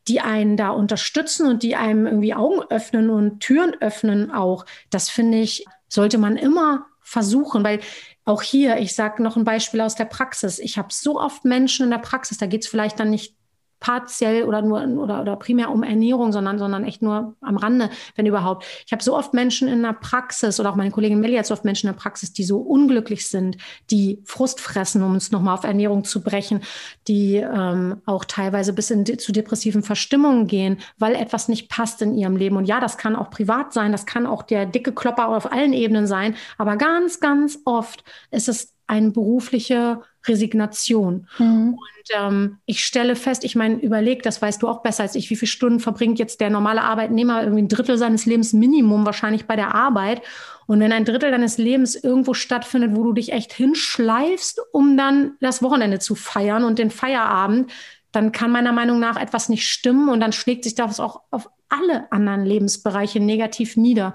[0.08, 4.66] die einen da unterstützen und die einem irgendwie Augen öffnen und Türen öffnen auch.
[4.90, 7.80] Das finde ich, sollte man immer versuchen, weil
[8.26, 10.60] auch hier, ich sage noch ein Beispiel aus der Praxis.
[10.60, 13.38] Ich habe so oft Menschen in der Praxis, da geht es vielleicht dann nicht
[13.86, 18.26] partiell oder nur oder, oder primär um Ernährung, sondern, sondern echt nur am Rande, wenn
[18.26, 18.66] überhaupt.
[18.84, 21.54] Ich habe so oft Menschen in der Praxis oder auch meine Kollegin Melli hat so
[21.54, 23.58] oft Menschen in der Praxis, die so unglücklich sind,
[23.92, 26.62] die Frust fressen, um uns nochmal auf Ernährung zu brechen,
[27.08, 32.18] die ähm, auch teilweise bis in, zu depressiven Verstimmungen gehen, weil etwas nicht passt in
[32.18, 32.58] ihrem Leben.
[32.58, 35.74] Und ja, das kann auch privat sein, das kann auch der dicke Klopper auf allen
[35.74, 41.28] Ebenen sein, aber ganz, ganz oft ist es eine berufliche Resignation.
[41.38, 41.74] Mhm.
[41.74, 45.30] Und ähm, ich stelle fest, ich meine, überleg, das weißt du auch besser als ich,
[45.30, 49.46] wie viele Stunden verbringt jetzt der normale Arbeitnehmer irgendwie ein Drittel seines Lebens Minimum wahrscheinlich
[49.46, 50.22] bei der Arbeit.
[50.68, 55.34] Und wenn ein Drittel deines Lebens irgendwo stattfindet, wo du dich echt hinschleifst, um dann
[55.40, 57.72] das Wochenende zu feiern und den Feierabend,
[58.16, 61.50] dann kann meiner Meinung nach etwas nicht stimmen und dann schlägt sich das auch auf
[61.70, 64.14] alle anderen Lebensbereiche negativ nieder.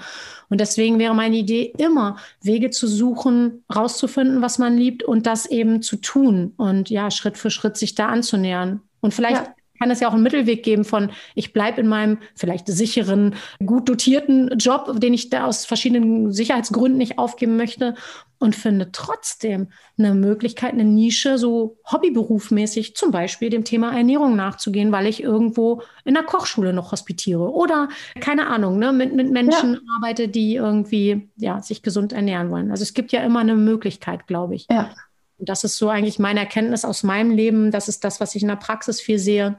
[0.49, 5.47] Und deswegen wäre meine Idee immer, Wege zu suchen, rauszufinden, was man liebt und das
[5.47, 8.81] eben zu tun und ja, Schritt für Schritt sich da anzunähern.
[9.01, 12.19] Und vielleicht ja kann es ja auch einen Mittelweg geben von, ich bleibe in meinem
[12.35, 17.95] vielleicht sicheren, gut dotierten Job, den ich da aus verschiedenen Sicherheitsgründen nicht aufgeben möchte
[18.39, 19.69] und finde trotzdem
[19.99, 25.83] eine Möglichkeit, eine Nische so hobbyberufmäßig zum Beispiel dem Thema Ernährung nachzugehen, weil ich irgendwo
[26.05, 27.89] in der Kochschule noch hospitiere oder
[28.21, 29.81] keine Ahnung, ne, mit, mit Menschen ja.
[29.97, 32.71] arbeite, die irgendwie ja, sich gesund ernähren wollen.
[32.71, 34.67] Also es gibt ja immer eine Möglichkeit, glaube ich.
[34.71, 34.91] Ja.
[35.39, 37.71] Und das ist so eigentlich meine Erkenntnis aus meinem Leben.
[37.71, 39.59] Das ist das, was ich in der Praxis viel sehe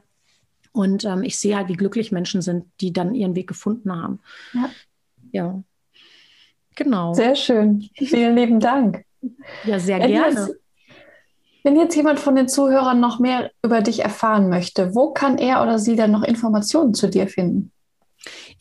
[0.72, 4.20] und ähm, ich sehe halt, wie glücklich Menschen sind, die dann ihren Weg gefunden haben.
[4.54, 4.70] Ja.
[5.32, 5.64] ja.
[6.76, 7.14] Genau.
[7.14, 7.90] Sehr schön.
[7.96, 9.04] Vielen lieben Dank.
[9.66, 10.40] Ja, sehr wenn gerne.
[10.40, 10.56] Jetzt,
[11.64, 15.62] wenn jetzt jemand von den Zuhörern noch mehr über dich erfahren möchte, wo kann er
[15.62, 17.72] oder sie dann noch Informationen zu dir finden?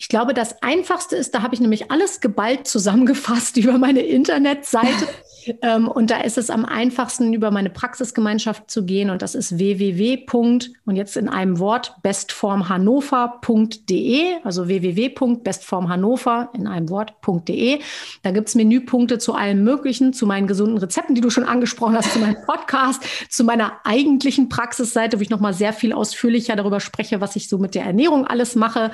[0.01, 5.07] Ich glaube, das Einfachste ist, da habe ich nämlich alles geballt zusammengefasst über meine Internetseite.
[5.61, 9.11] ähm, und da ist es am einfachsten, über meine Praxisgemeinschaft zu gehen.
[9.11, 10.25] Und das ist www.
[10.33, 17.81] und jetzt in einem Wort bestformhannover.de, also www.bestformhannover in einem Wort.de.
[18.23, 21.99] Da gibt es Menüpunkte zu allem Möglichen, zu meinen gesunden Rezepten, die du schon angesprochen
[21.99, 26.81] hast, zu meinem Podcast, zu meiner eigentlichen Praxisseite, wo ich nochmal sehr viel ausführlicher darüber
[26.81, 28.93] spreche, was ich so mit der Ernährung alles mache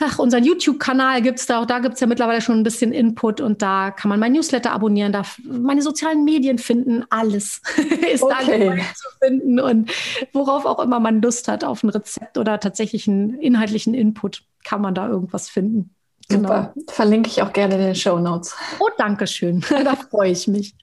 [0.00, 3.62] ach, unseren YouTube-Kanal gibt's da, auch da gibt's ja mittlerweile schon ein bisschen Input und
[3.62, 7.60] da kann man mein Newsletter abonnieren, da meine sozialen Medien finden, alles
[8.12, 8.76] ist okay.
[8.76, 9.90] da zu finden und
[10.32, 14.80] worauf auch immer man Lust hat auf ein Rezept oder tatsächlich einen inhaltlichen Input, kann
[14.80, 15.94] man da irgendwas finden.
[16.28, 16.48] Genau.
[16.48, 16.74] Super.
[16.88, 18.54] Verlinke ich auch gerne in den Show Notes.
[18.78, 19.64] Oh, danke schön.
[19.70, 20.74] da freue ich mich.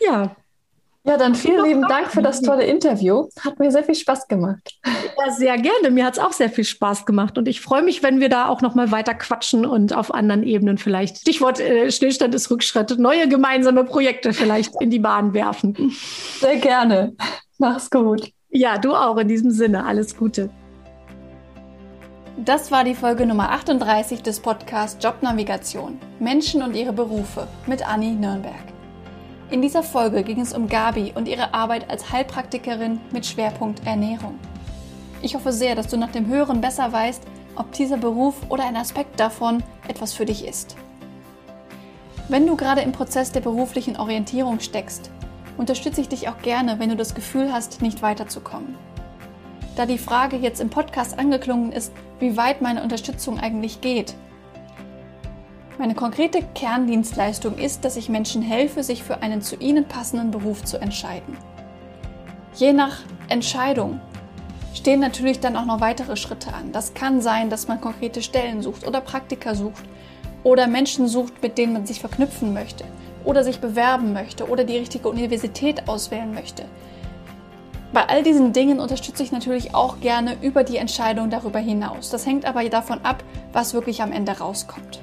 [0.00, 0.34] Ja,
[1.04, 3.28] ja, dann vielen lieben Dank für das tolle Interview.
[3.40, 4.78] Hat mir sehr viel Spaß gemacht.
[4.84, 5.90] Ja, sehr gerne.
[5.90, 7.38] Mir hat es auch sehr viel Spaß gemacht.
[7.38, 10.44] Und ich freue mich, wenn wir da auch noch mal weiter quatschen und auf anderen
[10.44, 15.92] Ebenen vielleicht, Stichwort äh, Stillstand ist Rückschritt, neue gemeinsame Projekte vielleicht in die Bahn werfen.
[16.38, 17.14] Sehr gerne.
[17.58, 18.30] Mach's gut.
[18.50, 19.84] Ja, du auch in diesem Sinne.
[19.84, 20.50] Alles Gute.
[22.36, 25.98] Das war die Folge Nummer 38 des Podcasts Jobnavigation.
[26.20, 28.71] Menschen und ihre Berufe mit Anni Nürnberg.
[29.52, 34.38] In dieser Folge ging es um Gabi und ihre Arbeit als Heilpraktikerin mit Schwerpunkt Ernährung.
[35.20, 37.22] Ich hoffe sehr, dass du nach dem Hören besser weißt,
[37.56, 40.74] ob dieser Beruf oder ein Aspekt davon etwas für dich ist.
[42.30, 45.10] Wenn du gerade im Prozess der beruflichen Orientierung steckst,
[45.58, 48.74] unterstütze ich dich auch gerne, wenn du das Gefühl hast, nicht weiterzukommen.
[49.76, 54.14] Da die Frage jetzt im Podcast angeklungen ist, wie weit meine Unterstützung eigentlich geht,
[55.82, 60.62] meine konkrete Kerndienstleistung ist, dass ich Menschen helfe, sich für einen zu ihnen passenden Beruf
[60.62, 61.36] zu entscheiden.
[62.54, 64.00] Je nach Entscheidung
[64.74, 66.70] stehen natürlich dann auch noch weitere Schritte an.
[66.70, 69.82] Das kann sein, dass man konkrete Stellen sucht oder Praktika sucht
[70.44, 72.84] oder Menschen sucht, mit denen man sich verknüpfen möchte
[73.24, 76.64] oder sich bewerben möchte oder die richtige Universität auswählen möchte.
[77.92, 82.10] Bei all diesen Dingen unterstütze ich natürlich auch gerne über die Entscheidung darüber hinaus.
[82.10, 85.02] Das hängt aber davon ab, was wirklich am Ende rauskommt.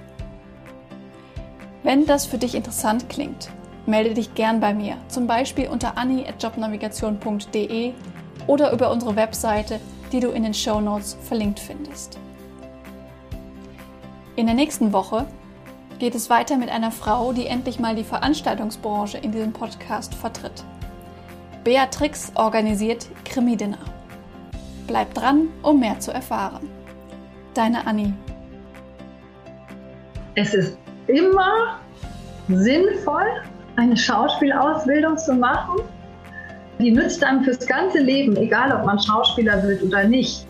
[1.83, 3.49] Wenn das für dich interessant klingt,
[3.85, 7.93] melde dich gern bei mir, zum Beispiel unter anni.jobnavigation.de
[8.47, 9.79] oder über unsere Webseite,
[10.11, 12.19] die du in den Show Notes verlinkt findest.
[14.35, 15.25] In der nächsten Woche
[15.99, 20.63] geht es weiter mit einer Frau, die endlich mal die Veranstaltungsbranche in diesem Podcast vertritt.
[21.63, 23.79] Beatrix organisiert Krimi-Dinner.
[24.87, 26.69] Bleib dran, um mehr zu erfahren.
[27.53, 28.13] Deine Anni.
[30.35, 30.77] Es ist
[31.09, 31.79] immer
[32.47, 33.27] sinnvoll,
[33.75, 35.81] eine Schauspielausbildung zu machen.
[36.79, 40.47] Die nützt einem fürs ganze Leben, egal ob man Schauspieler wird oder nicht.